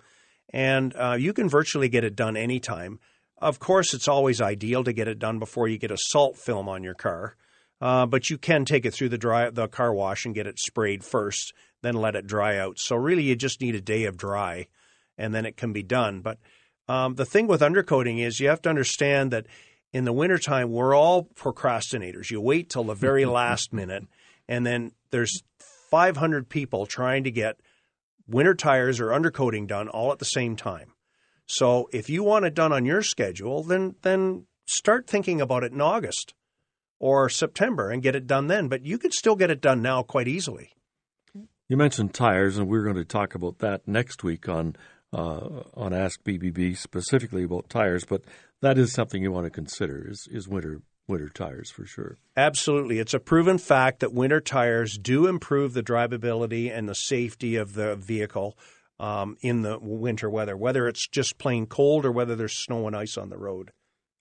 and 0.52 0.94
uh, 0.96 1.16
you 1.18 1.32
can 1.32 1.48
virtually 1.48 1.88
get 1.88 2.04
it 2.04 2.16
done 2.16 2.36
anytime. 2.36 2.98
Of 3.38 3.58
course, 3.58 3.92
it's 3.92 4.08
always 4.08 4.40
ideal 4.40 4.82
to 4.84 4.92
get 4.92 5.08
it 5.08 5.18
done 5.18 5.38
before 5.38 5.68
you 5.68 5.78
get 5.78 5.90
a 5.90 5.98
salt 5.98 6.36
film 6.38 6.68
on 6.68 6.82
your 6.82 6.94
car, 6.94 7.36
uh, 7.80 8.06
but 8.06 8.30
you 8.30 8.38
can 8.38 8.64
take 8.64 8.86
it 8.86 8.94
through 8.94 9.10
the 9.10 9.18
dry 9.18 9.50
the 9.50 9.68
car 9.68 9.92
wash 9.92 10.24
and 10.24 10.34
get 10.34 10.46
it 10.46 10.58
sprayed 10.58 11.04
first, 11.04 11.52
then 11.82 11.94
let 11.94 12.16
it 12.16 12.26
dry 12.26 12.58
out. 12.58 12.78
So 12.78 12.96
really, 12.96 13.22
you 13.22 13.36
just 13.36 13.60
need 13.60 13.74
a 13.74 13.80
day 13.80 14.04
of 14.04 14.16
dry 14.16 14.68
and 15.20 15.34
then 15.34 15.44
it 15.44 15.56
can 15.56 15.72
be 15.72 15.82
done. 15.82 16.22
But 16.22 16.38
um, 16.88 17.14
the 17.14 17.26
thing 17.26 17.46
with 17.46 17.60
undercoating 17.60 18.24
is 18.24 18.40
you 18.40 18.48
have 18.48 18.62
to 18.62 18.70
understand 18.70 19.30
that 19.30 19.46
in 19.92 20.04
the 20.04 20.12
wintertime, 20.12 20.70
we're 20.70 20.94
all 20.94 21.24
procrastinators. 21.24 22.30
You 22.30 22.40
wait 22.40 22.70
till 22.70 22.84
the 22.84 22.94
very 22.94 23.24
last 23.26 23.72
minute, 23.72 24.04
and 24.48 24.66
then 24.66 24.92
there's 25.10 25.42
500 25.90 26.48
people 26.48 26.86
trying 26.86 27.24
to 27.24 27.30
get 27.30 27.60
winter 28.26 28.54
tires 28.54 29.00
or 29.00 29.08
undercoating 29.08 29.66
done 29.66 29.88
all 29.88 30.12
at 30.12 30.18
the 30.18 30.24
same 30.24 30.56
time. 30.56 30.92
So 31.46 31.88
if 31.92 32.08
you 32.08 32.22
want 32.22 32.44
it 32.44 32.54
done 32.54 32.72
on 32.72 32.84
your 32.84 33.02
schedule, 33.02 33.64
then 33.64 33.96
then 34.02 34.46
start 34.66 35.08
thinking 35.08 35.40
about 35.40 35.64
it 35.64 35.72
in 35.72 35.80
August 35.80 36.34
or 37.00 37.28
September 37.28 37.90
and 37.90 38.02
get 38.02 38.14
it 38.14 38.26
done 38.26 38.46
then. 38.46 38.68
But 38.68 38.86
you 38.86 38.98
could 38.98 39.12
still 39.12 39.34
get 39.34 39.50
it 39.50 39.60
done 39.60 39.82
now 39.82 40.02
quite 40.02 40.28
easily. 40.28 40.70
You 41.68 41.76
mentioned 41.76 42.14
tires, 42.14 42.56
and 42.56 42.68
we're 42.68 42.84
going 42.84 42.96
to 42.96 43.04
talk 43.04 43.34
about 43.34 43.58
that 43.58 43.86
next 43.86 44.22
week 44.22 44.48
on 44.48 44.76
uh, 45.12 45.62
on 45.74 45.92
Ask 45.92 46.22
BBB 46.22 46.76
specifically 46.76 47.42
about 47.42 47.68
tires, 47.68 48.04
but 48.04 48.22
that 48.60 48.78
is 48.78 48.92
something 48.92 49.22
you 49.22 49.32
want 49.32 49.46
to 49.46 49.50
consider 49.50 50.08
is, 50.08 50.28
is 50.30 50.46
winter 50.46 50.82
winter 51.10 51.28
tires 51.28 51.70
for 51.70 51.84
sure. 51.84 52.16
Absolutely. 52.36 52.98
It's 52.98 53.12
a 53.12 53.20
proven 53.20 53.58
fact 53.58 54.00
that 54.00 54.14
winter 54.14 54.40
tires 54.40 54.96
do 54.96 55.26
improve 55.26 55.74
the 55.74 55.82
drivability 55.82 56.74
and 56.74 56.88
the 56.88 56.94
safety 56.94 57.56
of 57.56 57.74
the 57.74 57.96
vehicle 57.96 58.56
um, 58.98 59.36
in 59.40 59.62
the 59.62 59.78
winter 59.78 60.30
weather, 60.30 60.56
whether 60.56 60.86
it's 60.86 61.06
just 61.08 61.38
plain 61.38 61.66
cold 61.66 62.04
or 62.04 62.12
whether 62.12 62.36
there's 62.36 62.56
snow 62.56 62.86
and 62.86 62.96
ice 62.96 63.18
on 63.18 63.28
the 63.28 63.36
road. 63.36 63.72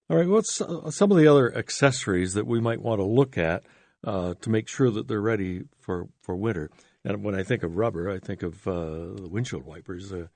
All 0.10 0.17
right. 0.17 0.27
What's 0.27 0.60
uh, 0.60 0.89
some 0.89 1.12
of 1.12 1.17
the 1.17 1.27
other 1.27 1.55
accessories 1.55 2.34
that 2.34 2.48
we 2.48 2.60
might 2.60 2.81
want 2.81 3.00
to 3.00 3.05
look 3.05 3.38
at 3.38 3.63
uh, 4.03 4.34
to 4.41 4.50
make 4.50 4.67
sure 4.67 4.89
that 4.89 5.08
they're 5.08 5.22
ready 5.22 5.63
for, 5.79 6.08
for 6.22 6.36
winter? 6.36 6.72
And 7.05 7.24
when 7.24 7.36
I 7.36 7.43
think 7.43 7.63
of 7.63 7.77
rubber, 7.77 8.10
I 8.10 8.19
think 8.19 8.41
of 8.41 8.67
uh, 8.67 9.15
the 9.15 9.29
windshield 9.29 9.65
wipers. 9.65 10.12
Uh, 10.12 10.27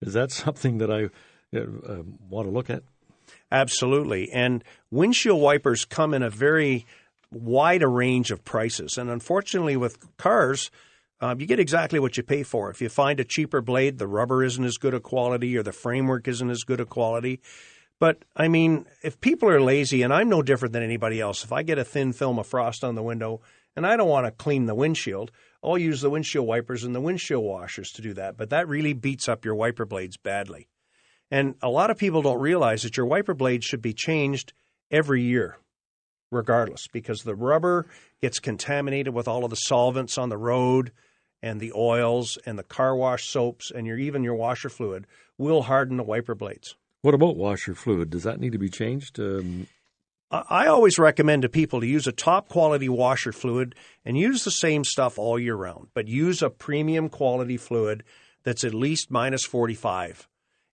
is 0.00 0.14
that 0.14 0.32
something 0.32 0.78
that 0.78 0.90
I 0.90 1.04
uh, 1.56 2.02
want 2.28 2.46
to 2.48 2.52
look 2.52 2.70
at? 2.70 2.82
Absolutely. 3.52 4.30
And 4.30 4.62
windshield 4.90 5.40
wipers 5.40 5.84
come 5.84 6.14
in 6.14 6.22
a 6.22 6.30
very 6.30 6.86
wide 7.32 7.82
range 7.82 8.30
of 8.30 8.44
prices. 8.44 8.96
And 8.96 9.10
unfortunately, 9.10 9.76
with 9.76 10.16
cars, 10.16 10.70
um, 11.20 11.40
you 11.40 11.46
get 11.46 11.60
exactly 11.60 11.98
what 11.98 12.16
you 12.16 12.22
pay 12.22 12.42
for. 12.42 12.70
If 12.70 12.80
you 12.80 12.88
find 12.88 13.20
a 13.20 13.24
cheaper 13.24 13.60
blade, 13.60 13.98
the 13.98 14.06
rubber 14.06 14.42
isn't 14.42 14.64
as 14.64 14.78
good 14.78 14.94
a 14.94 15.00
quality 15.00 15.56
or 15.56 15.62
the 15.62 15.72
framework 15.72 16.28
isn't 16.28 16.50
as 16.50 16.64
good 16.64 16.80
a 16.80 16.86
quality. 16.86 17.40
But 17.98 18.24
I 18.34 18.48
mean, 18.48 18.86
if 19.02 19.20
people 19.20 19.50
are 19.50 19.60
lazy, 19.60 20.02
and 20.02 20.12
I'm 20.12 20.30
no 20.30 20.42
different 20.42 20.72
than 20.72 20.82
anybody 20.82 21.20
else, 21.20 21.44
if 21.44 21.52
I 21.52 21.62
get 21.62 21.78
a 21.78 21.84
thin 21.84 22.14
film 22.14 22.38
of 22.38 22.46
frost 22.46 22.82
on 22.82 22.94
the 22.94 23.02
window 23.02 23.42
and 23.76 23.86
I 23.86 23.96
don't 23.96 24.08
want 24.08 24.26
to 24.26 24.30
clean 24.30 24.64
the 24.64 24.74
windshield, 24.74 25.30
I'll 25.62 25.76
use 25.76 26.00
the 26.00 26.08
windshield 26.08 26.46
wipers 26.46 26.82
and 26.82 26.94
the 26.94 27.00
windshield 27.00 27.44
washers 27.44 27.92
to 27.92 28.02
do 28.02 28.14
that. 28.14 28.38
But 28.38 28.48
that 28.50 28.66
really 28.66 28.94
beats 28.94 29.28
up 29.28 29.44
your 29.44 29.54
wiper 29.54 29.84
blades 29.84 30.16
badly. 30.16 30.69
And 31.30 31.54
a 31.62 31.68
lot 31.68 31.90
of 31.90 31.98
people 31.98 32.22
don't 32.22 32.40
realize 32.40 32.82
that 32.82 32.96
your 32.96 33.06
wiper 33.06 33.34
blades 33.34 33.64
should 33.64 33.82
be 33.82 33.92
changed 33.92 34.52
every 34.90 35.22
year, 35.22 35.58
regardless, 36.30 36.88
because 36.88 37.20
the 37.22 37.34
rubber 37.34 37.86
gets 38.20 38.40
contaminated 38.40 39.14
with 39.14 39.28
all 39.28 39.44
of 39.44 39.50
the 39.50 39.56
solvents 39.56 40.18
on 40.18 40.28
the 40.28 40.36
road 40.36 40.92
and 41.42 41.60
the 41.60 41.72
oils 41.74 42.36
and 42.44 42.58
the 42.58 42.64
car 42.64 42.96
wash 42.96 43.28
soaps 43.28 43.70
and 43.70 43.86
your 43.86 43.98
even 43.98 44.24
your 44.24 44.34
washer 44.34 44.68
fluid 44.68 45.06
will 45.38 45.62
harden 45.62 45.96
the 45.96 46.02
wiper 46.02 46.34
blades. 46.34 46.76
What 47.02 47.14
about 47.14 47.36
washer 47.36 47.74
fluid? 47.74 48.10
Does 48.10 48.24
that 48.24 48.40
need 48.40 48.52
to 48.52 48.58
be 48.58 48.68
changed? 48.68 49.18
Um... 49.18 49.66
I 50.32 50.66
always 50.66 50.96
recommend 50.96 51.42
to 51.42 51.48
people 51.48 51.80
to 51.80 51.86
use 51.86 52.06
a 52.06 52.12
top 52.12 52.48
quality 52.48 52.88
washer 52.88 53.32
fluid 53.32 53.74
and 54.04 54.16
use 54.16 54.44
the 54.44 54.52
same 54.52 54.84
stuff 54.84 55.18
all 55.18 55.40
year 55.40 55.56
round, 55.56 55.88
but 55.92 56.06
use 56.06 56.40
a 56.40 56.50
premium 56.50 57.08
quality 57.08 57.56
fluid 57.56 58.04
that's 58.44 58.62
at 58.62 58.72
least 58.72 59.10
minus 59.10 59.44
45. 59.44 60.28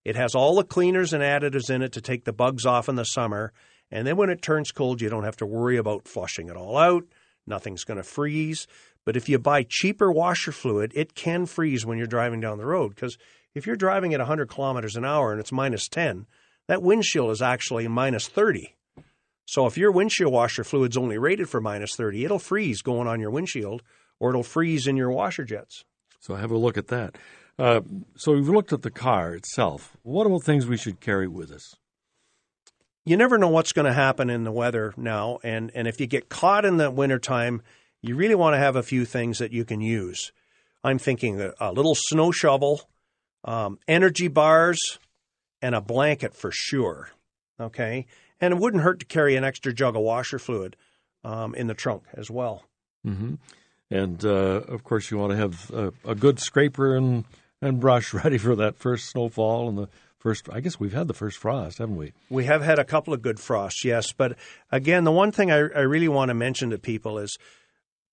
It 0.07 0.15
has 0.15 0.35
all 0.35 0.55
the 0.55 0.63
cleaners 0.63 1.11
and 1.11 1.21
additives 1.21 1.69
in 1.69 1.81
it 1.81 1.91
to 1.91 2.01
take 2.01 2.23
the 2.23 2.31
bugs 2.31 2.65
off 2.65 2.87
in 2.87 2.95
the 2.95 3.03
summer, 3.03 3.51
and 3.91 4.07
then 4.07 4.15
when 4.15 4.29
it 4.29 4.41
turns 4.41 4.71
cold, 4.71 5.01
you 5.01 5.09
don't 5.09 5.25
have 5.25 5.35
to 5.35 5.45
worry 5.45 5.75
about 5.75 6.07
flushing 6.07 6.47
it 6.47 6.55
all 6.55 6.77
out. 6.77 7.03
Nothing's 7.45 7.83
going 7.83 7.97
to 7.97 8.03
freeze. 8.03 8.67
But 9.03 9.17
if 9.17 9.27
you 9.27 9.37
buy 9.37 9.65
cheaper 9.67 10.09
washer 10.09 10.53
fluid, 10.53 10.93
it 10.95 11.13
can 11.13 11.45
freeze 11.45 11.85
when 11.85 11.97
you're 11.97 12.07
driving 12.07 12.39
down 12.39 12.57
the 12.57 12.65
road 12.65 12.95
because 12.95 13.17
if 13.53 13.67
you're 13.67 13.75
driving 13.75 14.13
at 14.13 14.21
100 14.21 14.47
kilometers 14.47 14.95
an 14.95 15.03
hour 15.03 15.33
and 15.33 15.41
it's 15.41 15.51
minus 15.51 15.89
10, 15.89 16.25
that 16.69 16.81
windshield 16.81 17.29
is 17.31 17.41
actually 17.41 17.85
minus 17.89 18.29
30. 18.29 18.77
So 19.45 19.65
if 19.65 19.77
your 19.77 19.91
windshield 19.91 20.31
washer 20.31 20.63
fluid's 20.63 20.95
only 20.95 21.17
rated 21.17 21.49
for 21.49 21.59
minus 21.59 21.97
30, 21.97 22.23
it'll 22.23 22.39
freeze 22.39 22.81
going 22.81 23.09
on 23.09 23.19
your 23.19 23.31
windshield 23.31 23.83
or 24.21 24.29
it'll 24.29 24.41
freeze 24.41 24.87
in 24.87 24.95
your 24.95 25.11
washer 25.11 25.43
jets. 25.43 25.83
So 26.21 26.35
have 26.35 26.51
a 26.51 26.57
look 26.57 26.77
at 26.77 26.87
that. 26.87 27.17
Uh, 27.59 27.81
so 28.15 28.33
we've 28.33 28.49
looked 28.49 28.73
at 28.73 28.83
the 28.83 28.91
car 28.91 29.33
itself. 29.33 29.97
What 30.03 30.27
about 30.27 30.43
things 30.43 30.67
we 30.67 30.77
should 30.77 30.99
carry 30.99 31.27
with 31.27 31.51
us? 31.51 31.75
You 33.05 33.17
never 33.17 33.37
know 33.37 33.47
what's 33.47 33.71
going 33.71 33.85
to 33.85 33.93
happen 33.93 34.29
in 34.29 34.43
the 34.43 34.51
weather 34.51 34.93
now. 34.97 35.39
And, 35.43 35.71
and 35.73 35.87
if 35.87 35.99
you 35.99 36.07
get 36.07 36.29
caught 36.29 36.65
in 36.65 36.77
the 36.77 36.91
wintertime, 36.91 37.61
you 38.01 38.15
really 38.15 38.35
want 38.35 38.53
to 38.53 38.59
have 38.59 38.75
a 38.75 38.83
few 38.83 39.05
things 39.05 39.39
that 39.39 39.53
you 39.53 39.65
can 39.65 39.81
use. 39.81 40.31
I'm 40.83 40.99
thinking 40.99 41.41
a, 41.41 41.53
a 41.59 41.71
little 41.71 41.95
snow 41.95 42.31
shovel, 42.31 42.81
um, 43.43 43.79
energy 43.87 44.27
bars, 44.27 44.99
and 45.61 45.73
a 45.73 45.81
blanket 45.81 46.35
for 46.35 46.51
sure. 46.51 47.09
Okay 47.59 48.05
and 48.39 48.53
it 48.53 48.59
wouldn't 48.59 48.83
hurt 48.83 48.99
to 48.99 49.05
carry 49.05 49.35
an 49.35 49.43
extra 49.43 49.73
jug 49.73 49.95
of 49.95 50.01
washer 50.01 50.39
fluid 50.39 50.75
um, 51.23 51.55
in 51.55 51.67
the 51.67 51.73
trunk 51.73 52.03
as 52.13 52.29
well. 52.29 52.63
Mm-hmm. 53.05 53.35
And 53.89 54.25
uh, 54.25 54.61
of 54.67 54.83
course, 54.83 55.11
you 55.11 55.17
want 55.17 55.31
to 55.31 55.37
have 55.37 55.71
a, 55.71 55.93
a, 56.11 56.15
good 56.15 56.39
scraper 56.39 56.95
and 56.95 57.23
and 57.61 57.79
brush 57.79 58.13
ready 58.13 58.37
for 58.37 58.55
that 58.55 58.77
first 58.77 59.09
snowfall 59.09 59.69
and 59.69 59.77
the 59.77 59.89
first. 60.19 60.47
I 60.51 60.59
guess 60.59 60.79
we've 60.79 60.93
had 60.93 61.07
the 61.07 61.13
first 61.13 61.37
frost, 61.37 61.77
haven't 61.77 61.95
we? 61.97 62.13
We 62.29 62.45
have 62.45 62.61
had 62.61 62.79
a 62.79 62.85
couple 62.85 63.13
of 63.13 63.21
good 63.21 63.39
frosts, 63.39 63.83
yes. 63.85 64.11
But 64.11 64.37
again, 64.71 65.03
the 65.03 65.11
one 65.11 65.31
thing 65.31 65.51
I, 65.51 65.57
I 65.57 65.81
really 65.81 66.07
want 66.07 66.29
to 66.29 66.35
mention 66.35 66.71
to 66.71 66.77
people 66.77 67.17
is 67.17 67.37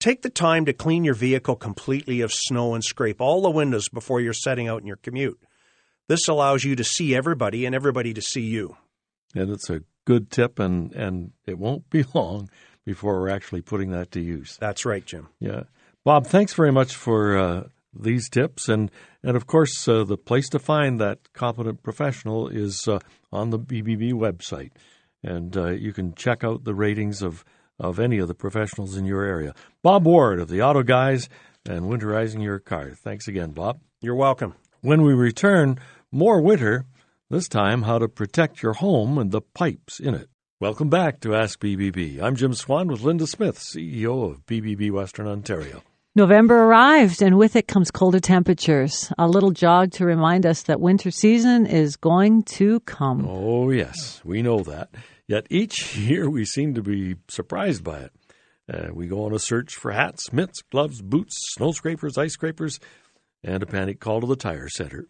take 0.00 0.22
the 0.22 0.30
time 0.30 0.64
to 0.66 0.72
clean 0.72 1.04
your 1.04 1.14
vehicle 1.14 1.56
completely 1.56 2.20
of 2.20 2.32
snow 2.32 2.74
and 2.74 2.84
scrape 2.84 3.20
all 3.20 3.42
the 3.42 3.50
windows 3.50 3.88
before 3.88 4.20
you're 4.20 4.32
setting 4.32 4.68
out 4.68 4.80
in 4.80 4.86
your 4.86 4.96
commute. 4.96 5.40
This 6.08 6.28
allows 6.28 6.64
you 6.64 6.76
to 6.76 6.84
see 6.84 7.14
everybody 7.14 7.64
and 7.64 7.74
everybody 7.74 8.12
to 8.12 8.20
see 8.20 8.42
you. 8.42 8.76
And 9.34 9.50
it's 9.50 9.70
a 9.70 9.82
good 10.04 10.30
tip, 10.30 10.58
and 10.58 10.92
and 10.92 11.32
it 11.46 11.58
won't 11.58 11.88
be 11.90 12.04
long 12.14 12.50
before 12.84 13.18
we're 13.18 13.30
actually 13.30 13.62
putting 13.62 13.90
that 13.90 14.10
to 14.12 14.20
use. 14.20 14.56
That's 14.60 14.84
right, 14.84 15.04
Jim. 15.04 15.28
Yeah, 15.40 15.64
Bob. 16.04 16.26
Thanks 16.26 16.52
very 16.52 16.72
much 16.72 16.94
for 16.94 17.36
uh, 17.36 17.64
these 17.98 18.28
tips, 18.28 18.68
and 18.68 18.90
and 19.22 19.36
of 19.36 19.46
course, 19.46 19.86
uh, 19.88 20.04
the 20.04 20.16
place 20.16 20.48
to 20.50 20.58
find 20.58 21.00
that 21.00 21.32
competent 21.32 21.82
professional 21.82 22.48
is 22.48 22.88
uh, 22.88 22.98
on 23.32 23.50
the 23.50 23.58
BBB 23.58 24.12
website, 24.12 24.70
and 25.22 25.56
uh, 25.56 25.70
you 25.70 25.92
can 25.92 26.14
check 26.14 26.44
out 26.44 26.64
the 26.64 26.74
ratings 26.74 27.22
of 27.22 27.44
of 27.78 27.98
any 27.98 28.18
of 28.18 28.28
the 28.28 28.34
professionals 28.34 28.96
in 28.96 29.04
your 29.04 29.24
area. 29.24 29.54
Bob 29.82 30.06
Ward 30.06 30.40
of 30.40 30.48
the 30.48 30.62
Auto 30.62 30.82
Guys 30.82 31.28
and 31.66 31.86
winterizing 31.86 32.42
your 32.42 32.58
car. 32.58 32.90
Thanks 32.90 33.26
again, 33.26 33.50
Bob. 33.50 33.80
You're 34.00 34.14
welcome. 34.14 34.54
When 34.80 35.02
we 35.02 35.14
return, 35.14 35.78
more 36.12 36.40
winter 36.40 36.84
this 37.30 37.48
time, 37.48 37.82
how 37.82 37.98
to 37.98 38.08
protect 38.08 38.62
your 38.62 38.74
home 38.74 39.18
and 39.18 39.30
the 39.30 39.40
pipes 39.40 39.98
in 39.98 40.14
it. 40.14 40.28
Welcome 40.60 40.88
back 40.88 41.20
to 41.20 41.34
Ask 41.34 41.58
BBB. 41.60 42.22
I'm 42.22 42.36
Jim 42.36 42.54
Swan 42.54 42.88
with 42.88 43.00
Linda 43.00 43.26
Smith, 43.26 43.58
CEO 43.58 44.30
of 44.30 44.46
BBB 44.46 44.90
Western 44.90 45.26
Ontario. 45.26 45.82
November 46.16 46.62
arrived, 46.62 47.22
and 47.22 47.36
with 47.36 47.56
it 47.56 47.66
comes 47.66 47.90
colder 47.90 48.20
temperatures. 48.20 49.12
A 49.18 49.26
little 49.26 49.50
jog 49.50 49.90
to 49.92 50.04
remind 50.04 50.46
us 50.46 50.62
that 50.62 50.80
winter 50.80 51.10
season 51.10 51.66
is 51.66 51.96
going 51.96 52.44
to 52.44 52.78
come. 52.80 53.26
Oh, 53.28 53.70
yes, 53.70 54.20
we 54.24 54.40
know 54.40 54.60
that. 54.60 54.90
Yet 55.26 55.48
each 55.50 55.96
year 55.98 56.30
we 56.30 56.44
seem 56.44 56.74
to 56.74 56.82
be 56.82 57.16
surprised 57.26 57.82
by 57.82 57.98
it. 57.98 58.12
Uh, 58.72 58.88
we 58.92 59.08
go 59.08 59.24
on 59.24 59.34
a 59.34 59.40
search 59.40 59.74
for 59.74 59.90
hats, 59.90 60.32
mitts, 60.32 60.62
gloves, 60.70 61.02
boots, 61.02 61.36
snow 61.54 61.72
scrapers, 61.72 62.16
ice 62.16 62.34
scrapers, 62.34 62.78
and 63.42 63.64
a 63.64 63.66
panic 63.66 63.98
call 63.98 64.20
to 64.20 64.26
the 64.28 64.36
Tire 64.36 64.68
Center. 64.68 65.08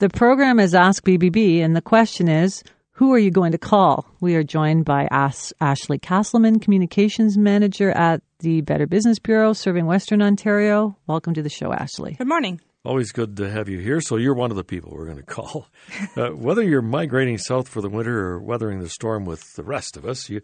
The 0.00 0.10
program 0.10 0.60
is 0.60 0.74
Ask 0.74 1.02
BBB, 1.02 1.60
and 1.64 1.74
the 1.74 1.80
question 1.80 2.28
is 2.28 2.62
who 2.92 3.12
are 3.14 3.18
you 3.18 3.30
going 3.30 3.52
to 3.52 3.58
call? 3.58 4.06
We 4.20 4.34
are 4.36 4.42
joined 4.42 4.84
by 4.84 5.08
As- 5.10 5.52
Ashley 5.60 5.98
Castleman, 5.98 6.60
Communications 6.60 7.38
Manager 7.38 7.90
at 7.90 8.22
the 8.40 8.60
Better 8.60 8.86
Business 8.86 9.18
Bureau 9.18 9.54
serving 9.54 9.86
Western 9.86 10.20
Ontario. 10.20 10.96
Welcome 11.06 11.32
to 11.34 11.42
the 11.42 11.48
show, 11.48 11.72
Ashley. 11.72 12.14
Good 12.14 12.28
morning. 12.28 12.60
Always 12.84 13.12
good 13.12 13.36
to 13.38 13.48
have 13.48 13.68
you 13.68 13.78
here. 13.78 14.00
So 14.00 14.16
you're 14.16 14.34
one 14.34 14.50
of 14.50 14.56
the 14.56 14.64
people 14.64 14.92
we're 14.92 15.06
going 15.06 15.16
to 15.16 15.22
call. 15.22 15.68
Uh, 16.16 16.28
whether 16.30 16.62
you're 16.62 16.82
migrating 16.82 17.38
south 17.38 17.68
for 17.68 17.80
the 17.80 17.88
winter 17.88 18.18
or 18.26 18.38
weathering 18.38 18.80
the 18.80 18.88
storm 18.88 19.24
with 19.24 19.54
the 19.54 19.62
rest 19.62 19.96
of 19.96 20.04
us, 20.04 20.28
you 20.28 20.42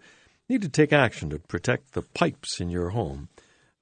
need 0.49 0.63
to 0.63 0.69
take 0.69 0.93
action 0.93 1.29
to 1.29 1.39
protect 1.39 1.93
the 1.93 2.01
pipes 2.01 2.59
in 2.61 2.71
your 2.71 2.91
home. 2.91 3.29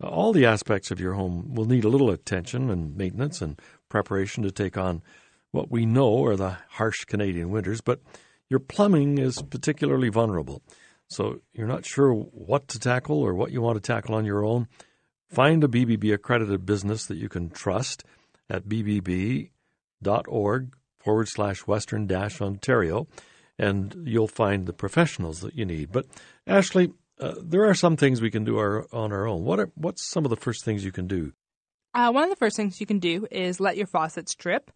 Uh, 0.02 0.08
all 0.08 0.32
the 0.32 0.44
aspects 0.44 0.90
of 0.90 0.98
your 0.98 1.12
home 1.12 1.54
will 1.54 1.64
need 1.64 1.84
a 1.84 1.88
little 1.88 2.10
attention 2.10 2.70
and 2.70 2.96
maintenance 2.96 3.40
and 3.40 3.60
preparation 3.88 4.42
to 4.42 4.50
take 4.50 4.76
on 4.76 5.00
what 5.52 5.70
we 5.70 5.86
know 5.86 6.24
are 6.24 6.34
the 6.34 6.56
harsh 6.70 7.04
Canadian 7.04 7.50
winters, 7.50 7.80
but 7.80 8.00
your 8.48 8.60
plumbing 8.60 9.18
is 9.18 9.42
particularly 9.42 10.08
vulnerable. 10.08 10.62
So 11.08 11.40
you're 11.52 11.66
not 11.66 11.84
sure 11.86 12.12
what 12.12 12.68
to 12.68 12.78
tackle 12.78 13.20
or 13.22 13.34
what 13.34 13.52
you 13.52 13.60
want 13.60 13.76
to 13.76 13.80
tackle 13.92 14.14
on 14.14 14.24
your 14.24 14.44
own. 14.44 14.68
Find 15.28 15.62
a 15.64 15.68
BBB 15.68 16.12
accredited 16.12 16.66
business 16.66 17.06
that 17.06 17.16
you 17.16 17.28
can 17.28 17.50
trust 17.50 18.04
at 18.48 18.68
bbb.org 18.68 19.50
forward 20.98 21.28
slash 21.28 21.66
western 21.66 22.06
dash 22.06 22.40
Ontario, 22.40 23.06
and 23.58 24.04
you'll 24.04 24.28
find 24.28 24.66
the 24.66 24.72
professionals 24.72 25.40
that 25.40 25.54
you 25.54 25.64
need. 25.64 25.92
But 25.92 26.06
Ashley, 26.46 26.92
uh, 27.20 27.34
there 27.40 27.64
are 27.64 27.74
some 27.74 27.96
things 27.96 28.20
we 28.20 28.30
can 28.30 28.44
do 28.44 28.58
our, 28.58 28.86
on 28.92 29.12
our 29.12 29.26
own. 29.26 29.44
What 29.44 29.60
are 29.60 29.70
what's 29.74 30.08
some 30.08 30.24
of 30.24 30.30
the 30.30 30.36
first 30.36 30.64
things 30.64 30.84
you 30.84 30.92
can 30.92 31.06
do? 31.06 31.32
Uh, 31.94 32.10
one 32.12 32.24
of 32.24 32.30
the 32.30 32.36
first 32.36 32.56
things 32.56 32.80
you 32.80 32.86
can 32.86 32.98
do 32.98 33.26
is 33.30 33.58
let 33.58 33.76
your 33.76 33.86
faucets 33.86 34.34
drip. 34.34 34.70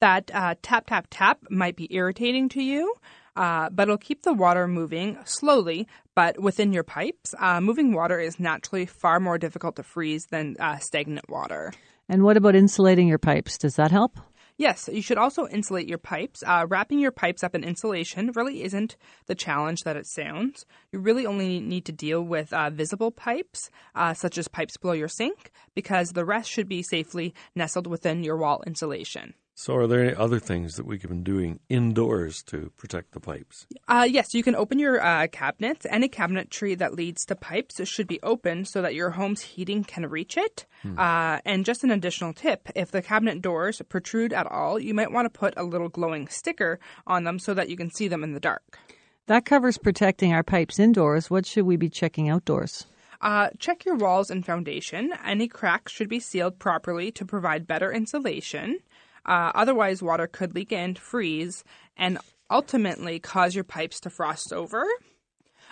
That 0.00 0.30
uh, 0.32 0.54
tap 0.62 0.86
tap 0.86 1.06
tap 1.10 1.38
might 1.50 1.76
be 1.76 1.88
irritating 1.94 2.48
to 2.50 2.62
you. 2.62 2.94
Uh, 3.36 3.70
but 3.70 3.84
it'll 3.84 3.96
keep 3.96 4.22
the 4.22 4.34
water 4.34 4.66
moving 4.66 5.16
slowly, 5.24 5.86
but 6.14 6.40
within 6.40 6.72
your 6.72 6.82
pipes. 6.82 7.34
Uh, 7.38 7.60
moving 7.60 7.92
water 7.92 8.18
is 8.18 8.40
naturally 8.40 8.86
far 8.86 9.20
more 9.20 9.38
difficult 9.38 9.76
to 9.76 9.82
freeze 9.82 10.26
than 10.30 10.56
uh, 10.58 10.78
stagnant 10.78 11.28
water. 11.30 11.72
And 12.08 12.24
what 12.24 12.36
about 12.36 12.56
insulating 12.56 13.06
your 13.06 13.18
pipes? 13.18 13.56
Does 13.56 13.76
that 13.76 13.92
help? 13.92 14.18
Yes, 14.56 14.90
you 14.92 15.00
should 15.00 15.16
also 15.16 15.46
insulate 15.46 15.88
your 15.88 15.96
pipes. 15.96 16.42
Uh, 16.46 16.66
wrapping 16.68 16.98
your 16.98 17.12
pipes 17.12 17.42
up 17.42 17.54
in 17.54 17.64
insulation 17.64 18.32
really 18.34 18.62
isn't 18.62 18.96
the 19.24 19.34
challenge 19.34 19.84
that 19.84 19.96
it 19.96 20.06
sounds. 20.06 20.66
You 20.92 20.98
really 20.98 21.24
only 21.24 21.60
need 21.60 21.86
to 21.86 21.92
deal 21.92 22.20
with 22.20 22.52
uh, 22.52 22.68
visible 22.68 23.10
pipes, 23.10 23.70
uh, 23.94 24.12
such 24.12 24.36
as 24.36 24.48
pipes 24.48 24.76
below 24.76 24.92
your 24.92 25.08
sink, 25.08 25.50
because 25.74 26.10
the 26.10 26.26
rest 26.26 26.50
should 26.50 26.68
be 26.68 26.82
safely 26.82 27.32
nestled 27.54 27.86
within 27.86 28.22
your 28.22 28.36
wall 28.36 28.62
insulation. 28.66 29.32
So, 29.62 29.76
are 29.76 29.86
there 29.86 30.02
any 30.02 30.14
other 30.14 30.38
things 30.38 30.76
that 30.76 30.86
we 30.86 30.98
can 30.98 31.18
be 31.18 31.22
doing 31.22 31.60
indoors 31.68 32.42
to 32.44 32.72
protect 32.78 33.12
the 33.12 33.20
pipes? 33.20 33.66
Uh, 33.86 34.08
yes, 34.08 34.32
you 34.32 34.42
can 34.42 34.56
open 34.56 34.78
your 34.78 35.04
uh, 35.04 35.26
cabinets. 35.26 35.84
Any 35.90 36.08
cabinetry 36.08 36.78
that 36.78 36.94
leads 36.94 37.26
to 37.26 37.36
pipes 37.36 37.86
should 37.86 38.06
be 38.06 38.18
open 38.22 38.64
so 38.64 38.80
that 38.80 38.94
your 38.94 39.10
home's 39.10 39.42
heating 39.42 39.84
can 39.84 40.06
reach 40.06 40.38
it. 40.38 40.64
Hmm. 40.80 40.98
Uh, 40.98 41.40
and 41.44 41.66
just 41.66 41.84
an 41.84 41.90
additional 41.90 42.32
tip 42.32 42.70
if 42.74 42.90
the 42.90 43.02
cabinet 43.02 43.42
doors 43.42 43.82
protrude 43.86 44.32
at 44.32 44.46
all, 44.46 44.78
you 44.78 44.94
might 44.94 45.12
want 45.12 45.30
to 45.30 45.38
put 45.38 45.52
a 45.58 45.62
little 45.62 45.90
glowing 45.90 46.28
sticker 46.28 46.80
on 47.06 47.24
them 47.24 47.38
so 47.38 47.52
that 47.52 47.68
you 47.68 47.76
can 47.76 47.90
see 47.90 48.08
them 48.08 48.24
in 48.24 48.32
the 48.32 48.40
dark. 48.40 48.78
That 49.26 49.44
covers 49.44 49.76
protecting 49.76 50.32
our 50.32 50.42
pipes 50.42 50.78
indoors. 50.78 51.28
What 51.28 51.44
should 51.44 51.66
we 51.66 51.76
be 51.76 51.90
checking 51.90 52.30
outdoors? 52.30 52.86
Uh, 53.20 53.50
check 53.58 53.84
your 53.84 53.96
walls 53.96 54.30
and 54.30 54.46
foundation. 54.46 55.12
Any 55.22 55.46
cracks 55.46 55.92
should 55.92 56.08
be 56.08 56.20
sealed 56.20 56.58
properly 56.58 57.12
to 57.12 57.26
provide 57.26 57.66
better 57.66 57.92
insulation. 57.92 58.78
Uh, 59.26 59.52
otherwise, 59.54 60.02
water 60.02 60.26
could 60.26 60.54
leak 60.54 60.72
in, 60.72 60.94
freeze, 60.94 61.64
and 61.96 62.18
ultimately 62.50 63.18
cause 63.18 63.54
your 63.54 63.64
pipes 63.64 64.00
to 64.00 64.10
frost 64.10 64.52
over. 64.52 64.84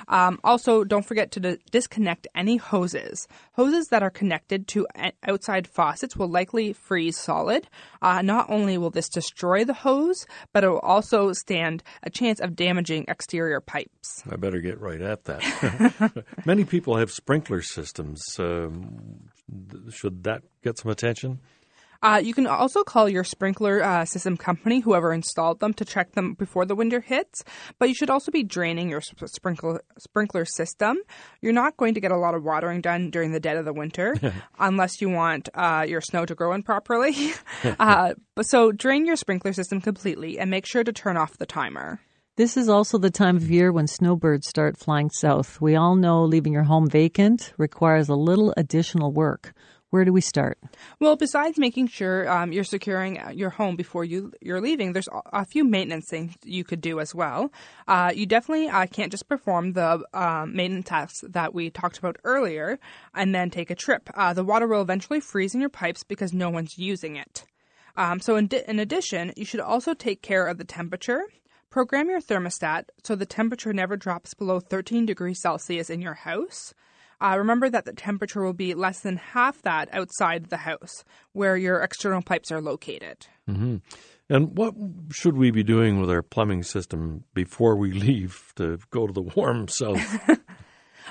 Um, 0.06 0.38
also, 0.44 0.84
don't 0.84 1.04
forget 1.04 1.32
to 1.32 1.40
d- 1.40 1.58
disconnect 1.70 2.28
any 2.34 2.56
hoses. 2.56 3.26
Hoses 3.54 3.88
that 3.88 4.02
are 4.02 4.10
connected 4.10 4.68
to 4.68 4.86
outside 5.26 5.66
faucets 5.66 6.16
will 6.16 6.28
likely 6.28 6.72
freeze 6.72 7.18
solid. 7.18 7.66
Uh, 8.00 8.22
not 8.22 8.48
only 8.48 8.78
will 8.78 8.90
this 8.90 9.08
destroy 9.08 9.64
the 9.64 9.74
hose, 9.74 10.26
but 10.52 10.62
it 10.62 10.68
will 10.68 10.78
also 10.80 11.32
stand 11.32 11.82
a 12.02 12.10
chance 12.10 12.38
of 12.38 12.54
damaging 12.54 13.06
exterior 13.08 13.60
pipes. 13.60 14.22
I 14.30 14.36
better 14.36 14.60
get 14.60 14.80
right 14.80 15.00
at 15.00 15.24
that. 15.24 16.24
Many 16.44 16.64
people 16.64 16.96
have 16.96 17.10
sprinkler 17.10 17.62
systems. 17.62 18.22
Um, 18.38 19.28
should 19.90 20.22
that 20.24 20.42
get 20.62 20.78
some 20.78 20.90
attention? 20.92 21.40
Uh, 22.02 22.20
you 22.22 22.32
can 22.32 22.46
also 22.46 22.84
call 22.84 23.08
your 23.08 23.24
sprinkler 23.24 23.82
uh, 23.82 24.04
system 24.04 24.36
company, 24.36 24.80
whoever 24.80 25.12
installed 25.12 25.58
them, 25.58 25.74
to 25.74 25.84
check 25.84 26.12
them 26.12 26.34
before 26.34 26.64
the 26.64 26.76
winter 26.76 27.00
hits. 27.00 27.42
But 27.78 27.88
you 27.88 27.94
should 27.94 28.10
also 28.10 28.30
be 28.30 28.44
draining 28.44 28.88
your 28.88 29.00
sprinkler 29.00 29.82
sprinkler 29.98 30.44
system. 30.44 30.98
You're 31.42 31.52
not 31.52 31.76
going 31.76 31.94
to 31.94 32.00
get 32.00 32.12
a 32.12 32.16
lot 32.16 32.34
of 32.34 32.44
watering 32.44 32.80
done 32.80 33.10
during 33.10 33.32
the 33.32 33.40
dead 33.40 33.56
of 33.56 33.64
the 33.64 33.72
winter, 33.72 34.14
unless 34.58 35.00
you 35.00 35.08
want 35.10 35.48
uh, 35.54 35.84
your 35.88 36.00
snow 36.00 36.24
to 36.24 36.34
grow 36.34 36.52
in 36.52 36.62
properly. 36.62 37.14
Uh, 37.78 38.14
but 38.34 38.46
so 38.46 38.72
drain 38.72 39.06
your 39.06 39.16
sprinkler 39.16 39.52
system 39.52 39.80
completely 39.80 40.38
and 40.38 40.50
make 40.50 40.66
sure 40.66 40.82
to 40.82 40.92
turn 40.92 41.16
off 41.16 41.38
the 41.38 41.46
timer. 41.46 42.00
This 42.36 42.56
is 42.56 42.68
also 42.68 42.98
the 42.98 43.10
time 43.10 43.36
of 43.36 43.50
year 43.50 43.72
when 43.72 43.88
snowbirds 43.88 44.48
start 44.48 44.76
flying 44.76 45.10
south. 45.10 45.60
We 45.60 45.74
all 45.74 45.96
know 45.96 46.22
leaving 46.22 46.52
your 46.52 46.62
home 46.62 46.88
vacant 46.88 47.52
requires 47.56 48.08
a 48.08 48.14
little 48.14 48.54
additional 48.56 49.12
work. 49.12 49.52
Where 49.90 50.04
do 50.04 50.12
we 50.12 50.20
start? 50.20 50.58
Well, 51.00 51.16
besides 51.16 51.58
making 51.58 51.88
sure 51.88 52.28
um, 52.30 52.52
you're 52.52 52.64
securing 52.64 53.18
uh, 53.18 53.30
your 53.30 53.48
home 53.48 53.74
before 53.74 54.04
you 54.04 54.32
you're 54.42 54.60
leaving, 54.60 54.92
there's 54.92 55.08
a 55.32 55.46
few 55.46 55.64
maintenance 55.64 56.08
things 56.10 56.34
you 56.44 56.62
could 56.62 56.82
do 56.82 57.00
as 57.00 57.14
well. 57.14 57.50
Uh, 57.86 58.12
you 58.14 58.26
definitely 58.26 58.68
uh, 58.68 58.86
can't 58.86 59.10
just 59.10 59.28
perform 59.28 59.72
the 59.72 60.04
um, 60.12 60.54
maintenance 60.54 60.88
tasks 60.88 61.24
that 61.26 61.54
we 61.54 61.70
talked 61.70 61.96
about 61.96 62.16
earlier 62.24 62.78
and 63.14 63.34
then 63.34 63.48
take 63.48 63.70
a 63.70 63.74
trip. 63.74 64.10
Uh, 64.14 64.34
the 64.34 64.44
water 64.44 64.66
will 64.66 64.82
eventually 64.82 65.20
freeze 65.20 65.54
in 65.54 65.60
your 65.60 65.70
pipes 65.70 66.04
because 66.04 66.34
no 66.34 66.50
one's 66.50 66.76
using 66.76 67.16
it. 67.16 67.44
Um, 67.96 68.20
so, 68.20 68.36
in, 68.36 68.46
di- 68.46 68.62
in 68.68 68.78
addition, 68.78 69.32
you 69.36 69.46
should 69.46 69.60
also 69.60 69.94
take 69.94 70.20
care 70.22 70.46
of 70.46 70.58
the 70.58 70.64
temperature. 70.64 71.22
Program 71.70 72.08
your 72.08 72.20
thermostat 72.20 72.84
so 73.04 73.14
the 73.14 73.26
temperature 73.26 73.72
never 73.72 73.96
drops 73.96 74.34
below 74.34 74.60
13 74.60 75.06
degrees 75.06 75.40
Celsius 75.40 75.90
in 75.90 76.00
your 76.00 76.14
house. 76.14 76.74
Uh, 77.20 77.36
remember 77.38 77.68
that 77.68 77.84
the 77.84 77.92
temperature 77.92 78.42
will 78.42 78.52
be 78.52 78.74
less 78.74 79.00
than 79.00 79.16
half 79.16 79.60
that 79.62 79.88
outside 79.92 80.46
the 80.46 80.58
house 80.58 81.04
where 81.32 81.56
your 81.56 81.80
external 81.80 82.22
pipes 82.22 82.52
are 82.52 82.60
located. 82.60 83.26
Mm-hmm. 83.48 83.76
And 84.30 84.56
what 84.56 84.74
should 85.10 85.36
we 85.36 85.50
be 85.50 85.62
doing 85.62 86.00
with 86.00 86.10
our 86.10 86.22
plumbing 86.22 86.62
system 86.62 87.24
before 87.34 87.76
we 87.76 87.92
leave 87.92 88.52
to 88.56 88.78
go 88.90 89.06
to 89.06 89.12
the 89.12 89.22
warm 89.22 89.68
south? 89.68 90.38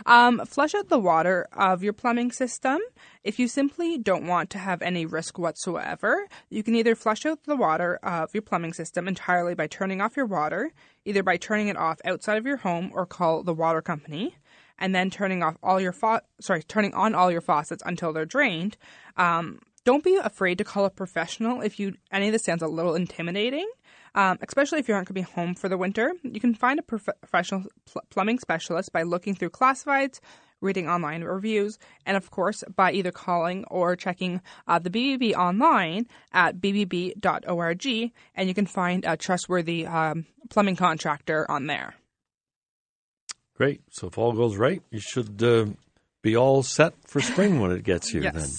Um, 0.06 0.46
flush 0.46 0.76
out 0.76 0.89
the 0.89 1.00
water 1.00 1.48
of 1.54 1.84
your 1.84 1.93
plumbing 1.93 2.32
system. 2.32 2.80
If 3.24 3.39
you 3.39 3.48
simply 3.48 3.98
don't 3.98 4.28
want 4.28 4.50
to 4.52 4.58
have 4.58 4.82
any 4.82 5.06
risk 5.06 5.39
whatsoever, 5.39 6.28
you 6.50 6.63
can 6.63 6.76
either 6.76 6.96
flush 6.96 7.26
out 7.26 7.43
the 7.43 7.56
water 7.56 8.00
of 8.04 8.30
your 8.34 8.43
plumbing 8.43 8.74
system 8.74 9.08
entirely 9.08 9.56
by 9.56 9.67
turning 9.67 10.02
off 10.02 10.15
your 10.15 10.26
water, 10.26 10.72
either 11.06 11.24
by 11.24 11.38
turning 11.38 11.67
it 11.67 11.78
off 11.78 12.00
outside 12.06 12.38
of 12.38 12.46
your 12.46 12.58
home 12.58 12.91
or 12.93 13.06
call 13.06 13.43
the 13.43 13.54
water 13.54 13.82
company 13.82 14.36
and 14.80 14.94
then 14.94 15.10
turning 15.10 15.44
off 15.44 15.58
all 15.63 15.80
your 15.80 15.92
fa- 15.92 16.22
sorry 16.40 16.63
turning 16.63 16.94
on 16.94 17.16
all 17.16 17.32
your 17.32 17.42
faucets 17.42 17.84
until 17.86 18.13
they're 18.13 18.26
drained. 18.26 18.78
Um, 19.16 19.60
don't 19.84 20.04
be 20.04 20.16
afraid 20.16 20.58
to 20.58 20.66
call 20.66 20.84
a 20.84 20.90
professional 20.90 21.62
if 21.62 21.80
you 21.80 21.96
any 22.12 22.28
of 22.28 22.34
this 22.34 22.44
sounds 22.44 22.62
a 22.62 22.68
little 22.68 22.96
intimidating. 22.96 23.70
Um, 24.16 24.40
especially 24.42 24.80
if 24.80 24.88
you 24.88 24.96
aren't 24.96 25.08
going 25.08 25.24
to 25.24 25.28
be 25.28 25.34
home 25.34 25.54
for 25.54 25.70
the 25.70 25.78
winter, 25.78 26.12
you 26.24 26.40
can 26.40 26.56
find 26.56 26.80
a 26.80 26.82
prof- 26.82 27.08
professional 27.22 27.66
pl- 27.86 28.02
plumbing 28.10 28.40
specialist 28.40 28.92
by 28.92 29.04
looking 29.04 29.36
through 29.36 29.52
classifieds, 29.52 30.20
reading 30.60 30.90
online 30.90 31.24
reviews, 31.24 31.78
and 32.06 32.18
of 32.18 32.32
course 32.32 32.63
by 32.76 32.92
either 32.92 33.12
calling 33.12 33.63
or 33.66 33.96
checking 33.96 34.42
uh, 34.68 34.80
the 34.80 34.90
BBB 34.90 35.36
online 35.36 36.08
at 36.34 36.60
bbb.org, 36.60 38.12
and 38.36 38.48
you 38.48 38.56
can 38.56 38.66
find 38.66 39.06
a 39.06 39.16
trustworthy 39.16 39.86
um, 39.86 40.26
plumbing 40.50 40.76
contractor 40.76 41.50
on 41.50 41.68
there. 41.68 41.96
Great. 43.58 43.82
So 43.89 44.08
if 44.08 44.20
all 44.20 44.34
goes 44.34 44.56
right, 44.56 44.84
you 44.91 45.00
should 45.00 45.41
uh, 45.41 45.65
be 46.22 46.38
all 46.38 46.62
set 46.62 46.93
for 47.06 47.20
spring 47.20 47.60
when 47.60 47.72
it 47.72 47.84
gets 47.84 48.12
here 48.12 48.22
yes. 48.24 48.34
then. 48.34 48.50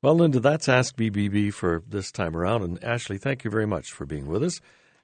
Well, 0.00 0.14
Linda, 0.14 0.38
that's 0.38 0.68
Ask 0.68 0.96
BBB 0.96 1.52
for 1.52 1.82
this 1.88 2.12
time 2.12 2.36
around. 2.36 2.62
And 2.62 2.82
Ashley, 2.84 3.18
thank 3.18 3.44
you 3.44 3.50
very 3.50 3.66
much 3.66 3.90
for 3.90 4.06
being 4.06 4.26
with 4.26 4.44
us. 4.44 4.60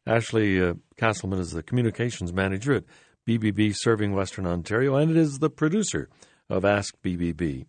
Ashley 0.06 0.62
uh, 0.62 0.74
Castleman 0.96 1.40
is 1.40 1.50
the 1.50 1.64
communications 1.64 2.32
manager 2.32 2.74
at 2.74 2.84
BBB 3.28 3.74
Serving 3.76 4.14
Western 4.14 4.46
Ontario, 4.46 4.94
and 4.94 5.10
it 5.10 5.16
is 5.16 5.40
the 5.40 5.50
producer 5.50 6.08
of 6.48 6.64
Ask 6.64 6.94
BBB. 7.02 7.66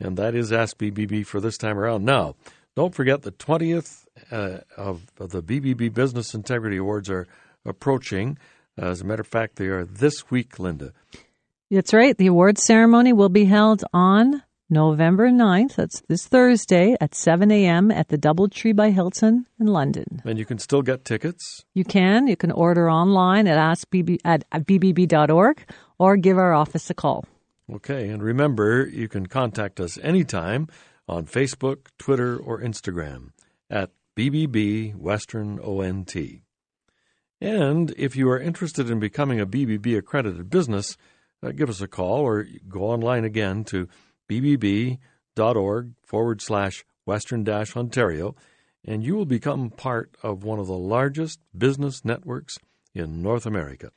And 0.00 0.16
that 0.16 0.34
is 0.34 0.52
Ask 0.52 0.78
BBB 0.78 1.24
for 1.26 1.40
this 1.40 1.56
time 1.58 1.78
around. 1.78 2.04
Now, 2.04 2.34
don't 2.74 2.94
forget 2.94 3.22
the 3.22 3.32
20th 3.32 4.06
uh, 4.30 4.58
of, 4.76 5.06
of 5.20 5.30
the 5.30 5.42
BBB 5.42 5.92
Business 5.92 6.34
Integrity 6.34 6.78
Awards 6.78 7.10
are 7.10 7.28
approaching. 7.64 8.38
Uh, 8.80 8.86
as 8.86 9.00
a 9.00 9.04
matter 9.04 9.20
of 9.20 9.26
fact, 9.26 9.56
they 9.56 9.66
are 9.66 9.84
this 9.84 10.30
week, 10.30 10.58
Linda. 10.58 10.92
That's 11.70 11.92
right. 11.94 12.16
The 12.16 12.26
awards 12.26 12.62
ceremony 12.62 13.12
will 13.12 13.28
be 13.28 13.46
held 13.46 13.84
on 13.92 14.42
November 14.72 15.28
9th, 15.28 15.74
that's 15.74 16.00
this 16.08 16.26
Thursday 16.26 16.96
at 16.98 17.14
7 17.14 17.50
a.m. 17.50 17.90
at 17.90 18.08
the 18.08 18.16
Doubletree 18.16 18.74
by 18.74 18.90
Hilton 18.90 19.44
in 19.60 19.66
London. 19.66 20.22
And 20.24 20.38
you 20.38 20.46
can 20.46 20.58
still 20.58 20.80
get 20.80 21.04
tickets. 21.04 21.66
You 21.74 21.84
can. 21.84 22.26
You 22.26 22.36
can 22.36 22.50
order 22.50 22.90
online 22.90 23.46
at 23.46 23.58
askbb 23.58 24.18
at, 24.24 24.44
at 24.50 24.66
bbb.org 24.66 25.62
or 25.98 26.16
give 26.16 26.38
our 26.38 26.54
office 26.54 26.88
a 26.88 26.94
call. 26.94 27.26
Okay, 27.70 28.08
and 28.08 28.22
remember, 28.22 28.86
you 28.86 29.08
can 29.08 29.26
contact 29.26 29.78
us 29.78 29.98
anytime 30.02 30.68
on 31.06 31.26
Facebook, 31.26 31.88
Twitter, 31.98 32.38
or 32.38 32.58
Instagram 32.58 33.32
at 33.68 33.90
BBB 34.16 34.96
Western 34.96 35.58
ONT. 35.58 36.16
And 37.42 37.92
if 37.96 38.14
you 38.14 38.30
are 38.30 38.38
interested 38.38 38.88
in 38.88 39.00
becoming 39.00 39.40
a 39.40 39.46
BBB 39.46 39.98
accredited 39.98 40.48
business, 40.48 40.96
uh, 41.42 41.50
give 41.50 41.68
us 41.68 41.80
a 41.80 41.88
call 41.88 42.20
or 42.20 42.46
go 42.68 42.84
online 42.84 43.24
again 43.24 43.64
to 43.64 43.88
bbb.org 44.30 45.90
forward 46.04 46.40
slash 46.40 46.84
western 47.04 47.42
dash 47.42 47.76
Ontario, 47.76 48.36
and 48.84 49.02
you 49.02 49.16
will 49.16 49.26
become 49.26 49.70
part 49.70 50.16
of 50.22 50.44
one 50.44 50.60
of 50.60 50.68
the 50.68 50.78
largest 50.78 51.40
business 51.58 52.04
networks 52.04 52.60
in 52.94 53.22
North 53.22 53.44
America. 53.44 53.90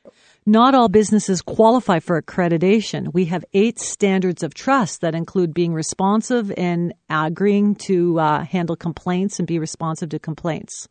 Not 0.48 0.74
all 0.74 0.90
businesses 0.90 1.44
qualify 1.44 2.00
for 2.00 2.20
accreditation. 2.20 3.14
We 3.14 3.26
have 3.26 3.46
eight 3.54 3.78
standards 3.78 4.42
of 4.42 4.56
trust 4.56 5.02
that 5.02 5.14
include 5.14 5.54
being 5.54 5.74
responsive 5.74 6.52
and 6.58 6.96
agreeing 7.12 7.76
to 7.76 8.20
uh, 8.20 8.44
handle 8.44 8.76
complaints 8.76 9.38
and 9.38 9.48
be 9.48 9.60
responsive 9.60 10.10
to 10.10 10.18
complaints. 10.18 10.88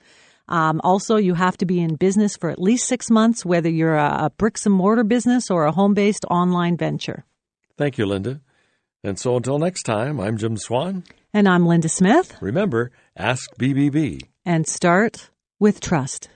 Um, 0.48 0.80
also, 0.84 1.16
you 1.16 1.34
have 1.34 1.56
to 1.58 1.66
be 1.66 1.80
in 1.80 1.96
business 1.96 2.36
for 2.36 2.50
at 2.50 2.60
least 2.60 2.86
six 2.86 3.10
months, 3.10 3.44
whether 3.44 3.68
you're 3.68 3.96
a, 3.96 4.26
a 4.26 4.30
bricks 4.36 4.66
and 4.66 4.74
mortar 4.74 5.04
business 5.04 5.50
or 5.50 5.64
a 5.64 5.72
home 5.72 5.94
based 5.94 6.24
online 6.30 6.76
venture. 6.76 7.24
Thank 7.76 7.98
you, 7.98 8.06
Linda. 8.06 8.40
And 9.02 9.18
so 9.18 9.36
until 9.36 9.58
next 9.58 9.82
time, 9.82 10.20
I'm 10.20 10.36
Jim 10.36 10.56
Swan. 10.56 11.04
And 11.32 11.48
I'm 11.48 11.66
Linda 11.66 11.88
Smith. 11.88 12.36
Remember, 12.40 12.92
ask 13.16 13.54
BBB. 13.56 14.22
And 14.44 14.66
start 14.66 15.30
with 15.58 15.80
trust. 15.80 16.28